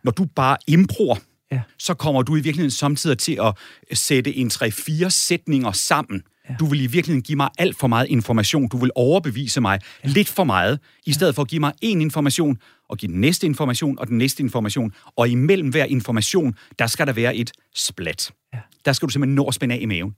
[0.05, 1.17] Når du bare improer,
[1.53, 1.61] Ja.
[1.79, 3.55] så kommer du i virkeligheden samtidig til at
[3.99, 6.55] sætte en 3-4 sætninger sammen, Ja.
[6.61, 8.69] Du vil i virkeligheden give mig alt for meget information.
[8.69, 10.09] Du vil overbevise mig ja.
[10.09, 13.47] lidt for meget, i stedet for at give mig en information, og give den næste
[13.47, 14.93] information og den næste information.
[15.17, 18.31] Og imellem hver information, der skal der være et splat.
[18.55, 18.59] Ja.
[18.85, 20.15] Der skal du simpelthen nå at spænde af i maven.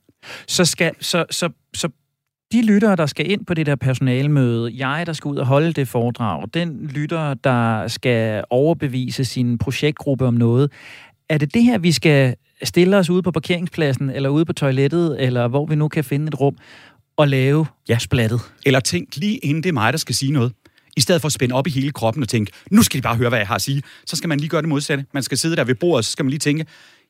[0.47, 1.89] Så, skal, så, så, så
[2.51, 5.73] de lyttere, der skal ind på det der personalmøde, jeg, der skal ud og holde
[5.73, 10.71] det foredrag, den lytter, der skal overbevise sin projektgruppe om noget,
[11.31, 15.23] er det det her, vi skal stille os ude på parkeringspladsen, eller ude på toilettet,
[15.23, 16.57] eller hvor vi nu kan finde et rum,
[17.17, 17.97] og lave ja.
[17.97, 18.41] splattet?
[18.65, 20.53] Eller tænk lige inden det er mig, der skal sige noget.
[20.97, 23.15] I stedet for at spænde op i hele kroppen og tænke, nu skal de bare
[23.15, 25.05] høre, hvad jeg har at sige, så skal man lige gøre det modsatte.
[25.13, 26.65] Man skal sidde der ved bordet, så skal man lige tænke,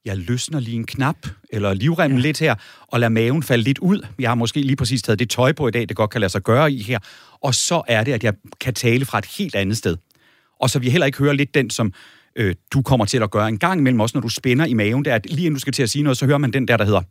[0.05, 2.24] jeg løsner lige en knap, eller livremmen ja.
[2.24, 2.55] lidt her,
[2.88, 4.05] og lader maven falde lidt ud.
[4.19, 6.32] Jeg har måske lige præcis taget det tøj på i dag, det godt kan lade
[6.32, 6.99] sig gøre i her.
[7.43, 9.97] Og så er det, at jeg kan tale fra et helt andet sted.
[10.59, 11.93] Og så vi heller ikke hører lidt den, som
[12.36, 15.05] øh, du kommer til at gøre en gang imellem, også når du spænder i maven,
[15.05, 16.67] det er, at lige inden du skal til at sige noget, så hører man den
[16.67, 17.01] der, der hedder...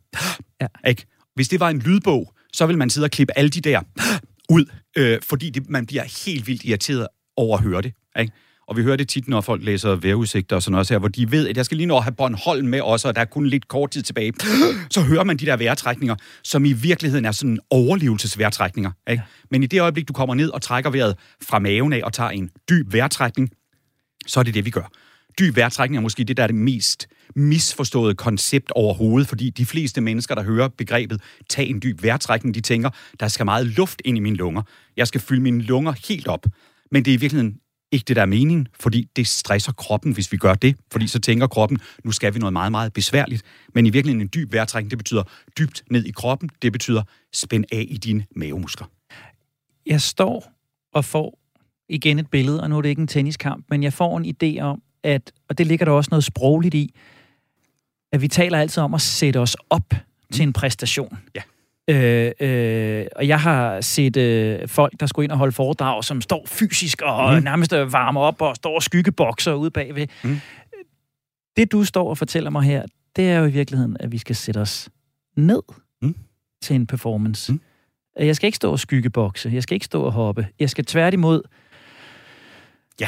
[0.61, 0.67] Ja.
[0.87, 1.05] Ikke?
[1.35, 3.81] Hvis det var en lydbog, så vil man sidde og klippe alle de der
[4.49, 4.65] ud,
[4.97, 7.07] øh, fordi det, man bliver helt vildt irriteret
[7.37, 7.93] over at høre det.
[8.19, 8.31] Ikke?
[8.67, 11.31] Og vi hører det tit, når folk læser vejrudsigter og sådan noget her, hvor de
[11.31, 13.45] ved, at jeg skal lige nå at have Bornholm med også, og der er kun
[13.45, 14.33] lidt kort tid tilbage.
[14.91, 18.91] Så hører man de der vejrtrækninger, som i virkeligheden er sådan overlevelsesvejrtrækninger.
[19.09, 19.23] Ikke?
[19.27, 19.45] Ja.
[19.51, 22.29] Men i det øjeblik, du kommer ned og trækker vejret fra maven af og tager
[22.29, 23.49] en dyb vejrtrækning,
[24.27, 24.91] så er det det, vi gør.
[25.39, 30.01] Dyb vejrtrækning er måske det, der er det mest misforståede koncept overhovedet, fordi de fleste
[30.01, 34.17] mennesker, der hører begrebet tag en dyb vejrtrækning, de tænker, der skal meget luft ind
[34.17, 34.61] i mine lunger.
[34.97, 36.45] Jeg skal fylde mine lunger helt op.
[36.91, 37.59] Men det er i virkeligheden
[37.91, 40.75] ikke det, der er meningen, fordi det stresser kroppen, hvis vi gør det.
[40.91, 43.43] Fordi så tænker kroppen, nu skal vi noget meget, meget besværligt.
[43.75, 45.23] Men i virkeligheden en dyb vejrtrækning, det betyder
[45.57, 46.49] dybt ned i kroppen.
[46.61, 47.03] Det betyder
[47.33, 48.87] spænd af i dine mavemuskler.
[49.85, 50.51] Jeg står
[50.93, 51.39] og får
[51.89, 54.61] igen et billede, og nu er det ikke en tenniskamp, men jeg får en idé
[54.61, 56.93] om, at, og det ligger der også noget sprogligt i,
[58.11, 59.93] at vi taler altid om at sætte os op
[60.33, 61.19] til en præstation.
[61.35, 61.41] Ja.
[61.89, 66.21] Øh, øh, og jeg har set øh, folk, der skulle ind og holde foredrag, som
[66.21, 67.43] står fysisk og mm.
[67.43, 70.07] nærmest varmer op og står og skyggebokser ude bagved.
[70.23, 70.39] Mm.
[71.57, 72.85] Det, du står og fortæller mig her,
[73.15, 74.89] det er jo i virkeligheden, at vi skal sætte os
[75.37, 75.61] ned
[76.01, 76.15] mm.
[76.61, 77.51] til en performance.
[77.51, 77.61] Mm.
[78.19, 79.49] Jeg skal ikke stå og skyggebokse.
[79.53, 80.47] Jeg skal ikke stå og hoppe.
[80.59, 81.41] Jeg skal tværtimod...
[82.99, 83.07] Ja.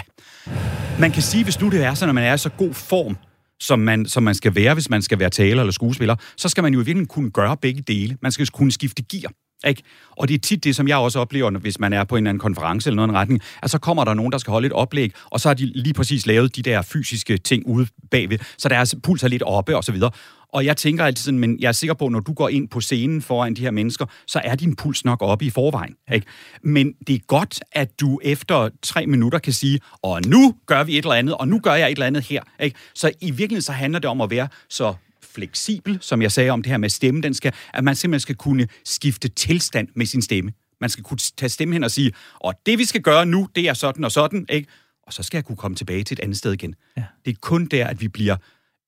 [0.99, 3.17] Man kan sige, hvis nu det er så, når man er i så god form,
[3.59, 6.63] som man, som man skal være, hvis man skal være taler eller skuespiller, så skal
[6.63, 8.17] man jo i virkeligheden kunne gøre begge dele.
[8.21, 9.31] Man skal kunne skifte gear.
[9.67, 9.83] Ikke?
[10.11, 12.29] Og det er tit det, som jeg også oplever, hvis man er på en eller
[12.29, 14.73] anden konference eller noget en retning, at så kommer der nogen, der skal holde et
[14.73, 18.69] oplæg, og så har de lige præcis lavet de der fysiske ting ude bagved, så
[18.69, 20.11] deres puls er lidt oppe og så videre.
[20.53, 22.69] Og jeg tænker altid sådan, men jeg er sikker på, at når du går ind
[22.69, 25.95] på scenen foran de her mennesker, så er din puls nok oppe i forvejen.
[26.13, 26.27] Ikke?
[26.63, 30.97] Men det er godt, at du efter tre minutter kan sige, og nu gør vi
[30.97, 32.43] et eller andet, og nu gør jeg et eller andet her.
[32.59, 32.77] Ikke?
[32.95, 36.61] Så i virkeligheden så handler det om at være så fleksibel, som jeg sagde om
[36.63, 40.21] det her med stemme, den skal, at man simpelthen skal kunne skifte tilstand med sin
[40.21, 40.51] stemme.
[40.81, 43.69] Man skal kunne tage stemme hen og sige, og det vi skal gøre nu, det
[43.69, 44.67] er sådan og sådan, ikke?
[45.07, 46.75] og så skal jeg kunne komme tilbage til et andet sted igen.
[46.97, 47.03] Ja.
[47.25, 48.35] Det er kun der, at vi bliver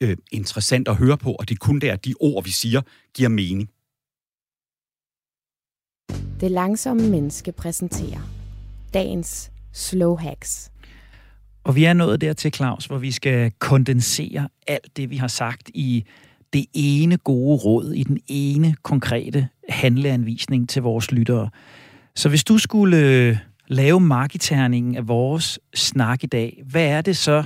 [0.02, 2.82] øh, interessant at høre på, og det er kun der, de ord, vi siger,
[3.14, 3.70] giver mening.
[6.40, 8.22] Det langsomme menneske præsenterer
[8.94, 10.72] dagens slow hacks.
[11.64, 15.72] Og vi er nået dertil, Claus, hvor vi skal kondensere alt det, vi har sagt
[15.74, 16.06] i
[16.54, 21.50] det ene gode råd, i den ene konkrete handleanvisning til vores lyttere.
[22.16, 23.38] Så hvis du skulle øh,
[23.68, 27.44] lave marketerningen af vores snak i dag, hvad er det så,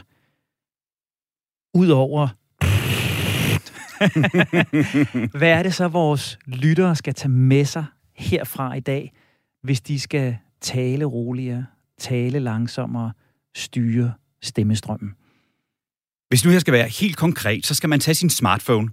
[1.74, 2.28] ud over
[5.40, 7.86] hvad er det så, vores lyttere skal tage med sig
[8.16, 9.14] herfra i dag,
[9.64, 11.66] hvis de skal tale roligere,
[12.00, 13.12] tale langsommere,
[13.56, 15.14] styre stemmestrømmen?
[16.30, 18.90] Hvis nu jeg skal være helt konkret, så skal man tage sin smartphone.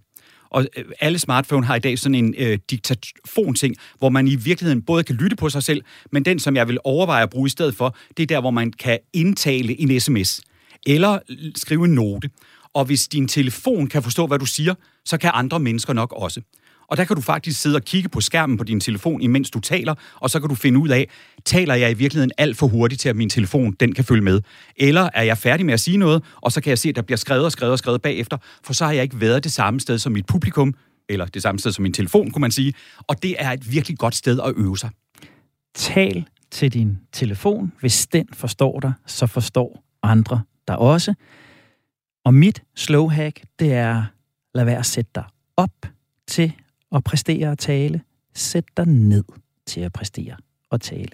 [0.50, 4.82] Og øh, alle smartphone har i dag sådan en øh, diktafon-ting, hvor man i virkeligheden
[4.82, 5.82] både kan lytte på sig selv,
[6.12, 8.50] men den, som jeg vil overveje at bruge i stedet for, det er der, hvor
[8.50, 10.40] man kan indtale en sms
[10.86, 11.18] eller
[11.56, 12.30] skrive en note.
[12.74, 14.74] Og hvis din telefon kan forstå, hvad du siger,
[15.06, 16.40] så kan andre mennesker nok også.
[16.88, 19.60] Og der kan du faktisk sidde og kigge på skærmen på din telefon, imens du
[19.60, 21.08] taler, og så kan du finde ud af,
[21.44, 24.40] taler jeg i virkeligheden alt for hurtigt til, at min telefon den kan følge med?
[24.76, 27.02] Eller er jeg færdig med at sige noget, og så kan jeg se, at der
[27.02, 29.80] bliver skrevet og skrevet og skrevet bagefter, for så har jeg ikke været det samme
[29.80, 30.74] sted som mit publikum,
[31.08, 32.74] eller det samme sted som min telefon, kunne man sige.
[32.98, 34.90] Og det er et virkelig godt sted at øve sig.
[35.74, 37.72] Tal til din telefon.
[37.80, 41.14] Hvis den forstår dig, så forstår andre dig også.
[42.24, 44.04] Og mit slow hack, det er,
[44.56, 45.24] lad være at sætte dig
[45.56, 45.86] op
[46.26, 46.52] til
[46.92, 48.00] at præstere og tale.
[48.34, 49.24] Sæt dig ned
[49.66, 50.36] til at præstere
[50.70, 51.08] og tale.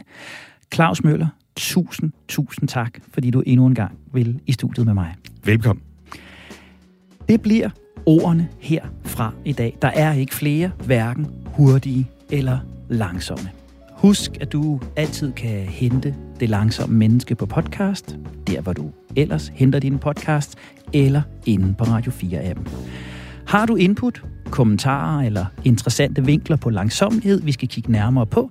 [0.75, 1.27] Claus Møller,
[1.57, 5.15] tusind, tusind tak, fordi du endnu en gang vil i studiet med mig.
[5.45, 5.85] Velkommen.
[7.29, 7.71] Det bliver
[8.07, 9.79] ordene her fra i dag.
[9.83, 13.51] Der er ikke flere, hverken hurtige eller langsomme.
[13.91, 18.17] Husk, at du altid kan hente Det Langsomme Menneske på podcast,
[18.47, 20.55] der hvor du ellers henter din podcast,
[20.93, 22.69] eller inde på Radio 4-appen.
[23.47, 28.51] Har du input, kommentarer eller interessante vinkler på langsomlighed, vi skal kigge nærmere på,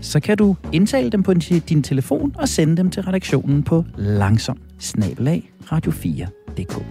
[0.00, 1.34] så kan du indtale dem på
[1.68, 4.58] din telefon og sende dem til redaktionen på langsom
[5.72, 6.84] radio4.dk.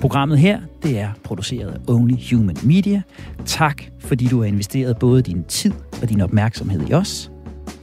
[0.00, 3.02] Programmet her, det er produceret af Only Human Media.
[3.44, 5.72] Tak, fordi du har investeret både din tid
[6.02, 7.30] og din opmærksomhed i os.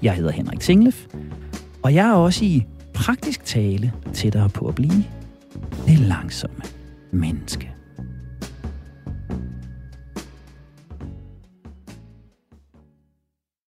[0.02, 1.06] Jeg hedder Henrik Tinglef,
[1.84, 5.04] og jeg er også i praktisk tale tættere på at blive
[5.88, 6.62] det langsomme
[7.12, 7.73] menneske.